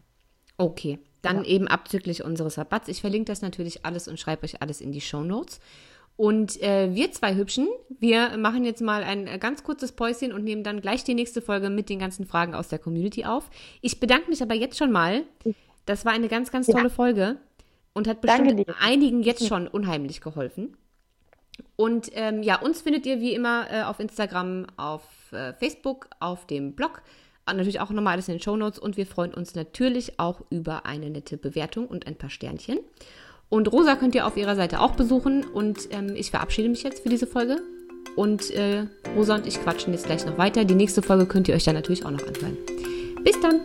[0.58, 1.42] Okay, dann ja.
[1.42, 2.86] eben abzüglich unseres Rabatts.
[2.86, 5.58] Ich verlinke das natürlich alles und schreibe euch alles in die Show Notes.
[6.16, 7.66] Und äh, wir zwei Hübschen,
[7.98, 11.42] wir machen jetzt mal ein äh, ganz kurzes Päuschen und nehmen dann gleich die nächste
[11.42, 13.50] Folge mit den ganzen Fragen aus der Community auf.
[13.80, 15.24] Ich bedanke mich aber jetzt schon mal.
[15.84, 16.90] Das war eine ganz, ganz tolle ja.
[16.90, 17.38] Folge
[17.96, 20.76] und hat bestimmt einigen jetzt schon unheimlich geholfen.
[21.76, 26.46] Und ähm, ja, uns findet ihr wie immer äh, auf Instagram, auf äh, Facebook, auf
[26.46, 27.02] dem Blog
[27.54, 30.86] natürlich auch nochmal alles in den Show Notes und wir freuen uns natürlich auch über
[30.86, 32.80] eine nette Bewertung und ein paar Sternchen.
[33.48, 37.04] Und Rosa könnt ihr auf ihrer Seite auch besuchen und ähm, ich verabschiede mich jetzt
[37.04, 37.58] für diese Folge.
[38.16, 40.64] Und äh, Rosa und ich quatschen jetzt gleich noch weiter.
[40.64, 42.56] Die nächste Folge könnt ihr euch dann natürlich auch noch anhören.
[43.22, 43.60] Bis dann!